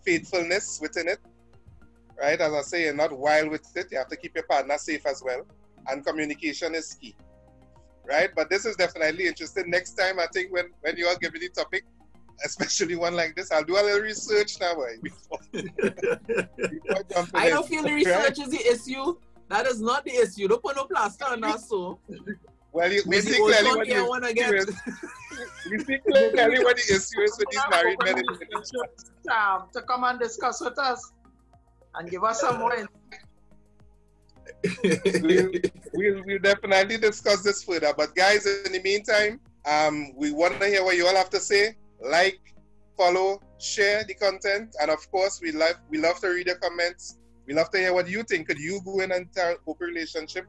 faithfulness 0.05 0.79
within 0.81 1.07
it, 1.07 1.19
right? 2.19 2.39
As 2.39 2.53
I 2.53 2.61
say, 2.61 2.83
you're 2.83 2.93
not 2.93 3.17
wild 3.17 3.49
with 3.49 3.65
it. 3.75 3.87
You 3.91 3.97
have 3.99 4.09
to 4.09 4.17
keep 4.17 4.35
your 4.35 4.45
partner 4.45 4.77
safe 4.77 5.05
as 5.05 5.23
well, 5.25 5.45
and 5.87 6.05
communication 6.05 6.75
is 6.75 6.93
key, 6.93 7.15
right? 8.05 8.29
But 8.35 8.49
this 8.49 8.65
is 8.65 8.75
definitely 8.75 9.27
interesting. 9.27 9.69
Next 9.69 9.93
time, 9.93 10.19
I 10.19 10.27
think 10.33 10.51
when 10.51 10.71
when 10.81 10.97
you 10.97 11.09
give 11.21 11.33
me 11.33 11.39
the 11.39 11.49
topic, 11.49 11.85
especially 12.45 12.95
one 12.95 13.15
like 13.15 13.35
this, 13.35 13.51
I'll 13.51 13.63
do 13.63 13.73
a 13.73 13.81
little 13.81 14.01
research 14.01 14.59
now. 14.59 14.75
Boy, 14.75 14.97
before, 15.01 15.39
before 15.51 17.25
I 17.33 17.49
don't 17.49 17.67
feel 17.67 17.83
the 17.83 17.93
research 17.93 18.39
is 18.39 18.49
the 18.49 18.65
issue. 18.71 19.15
That 19.49 19.65
is 19.67 19.81
not 19.81 20.03
the 20.05 20.15
issue. 20.15 20.47
Don't 20.47 20.63
put 20.63 20.75
no 20.75 20.85
plaster 20.85 21.25
on 21.25 21.41
that 21.41 21.59
so. 21.59 21.99
Well, 22.71 22.91
you, 22.91 23.03
we 23.05 23.21
see 23.21 23.37
clearly 23.37 23.75
what 23.75 23.87
the 23.87 24.05
one 24.05 24.23
again. 24.23 24.51
we 25.69 25.79
see 25.79 25.97
clearly 25.99 26.63
what 26.63 26.75
the 26.75 26.83
issue 26.89 27.21
is 27.21 27.37
with 27.37 27.47
these 27.51 27.61
married 27.69 27.97
men 28.03 28.23
um, 29.31 29.67
to 29.73 29.81
come 29.83 30.03
and 30.05 30.19
discuss 30.19 30.59
with 30.59 30.77
us 30.79 31.11
and 31.95 32.09
give 32.09 32.23
us 32.23 32.41
some 32.41 32.57
more 32.57 32.75
we'll, 35.21 35.51
we'll, 35.93 36.23
we'll, 36.25 36.39
definitely 36.39 36.97
discuss 36.97 37.43
this 37.43 37.63
further. 37.63 37.93
But 37.95 38.15
guys, 38.15 38.45
in 38.45 38.71
the 38.71 38.81
meantime, 38.81 39.39
um, 39.65 40.13
we 40.15 40.31
want 40.31 40.59
to 40.59 40.67
hear 40.67 40.83
what 40.83 40.97
you 40.97 41.07
all 41.07 41.15
have 41.15 41.29
to 41.31 41.39
say. 41.39 41.75
Like, 42.03 42.39
follow, 42.97 43.41
share 43.59 44.03
the 44.03 44.13
content, 44.13 44.75
and 44.81 44.91
of 44.91 45.09
course, 45.09 45.39
we 45.41 45.51
love 45.51 45.75
we 45.89 45.97
love 45.97 46.19
to 46.19 46.27
read 46.27 46.47
your 46.47 46.57
comments. 46.57 47.17
We 47.47 47.53
love 47.53 47.69
to 47.71 47.77
hear 47.77 47.93
what 47.93 48.07
you 48.07 48.23
think. 48.23 48.47
Could 48.47 48.59
you 48.59 48.81
go 48.83 48.99
in 48.99 49.11
and 49.11 49.31
tell 49.33 49.55
open 49.67 49.87
relationship? 49.87 50.45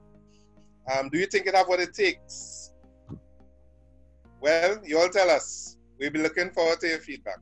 Um, 0.93 1.09
do 1.09 1.19
you 1.19 1.27
think 1.27 1.47
it 1.47 1.55
have 1.55 1.69
what 1.69 1.81
it 1.81 1.95
takes? 1.95 2.73
Well, 4.41 4.79
you 4.85 4.99
all 4.99 5.09
tell 5.09 5.31
us. 5.31 5.77
We'll 5.99 6.11
be 6.11 6.19
looking 6.19 6.51
forward 6.51 6.81
to 6.81 6.89
your 6.89 6.99
feedback. 6.99 7.39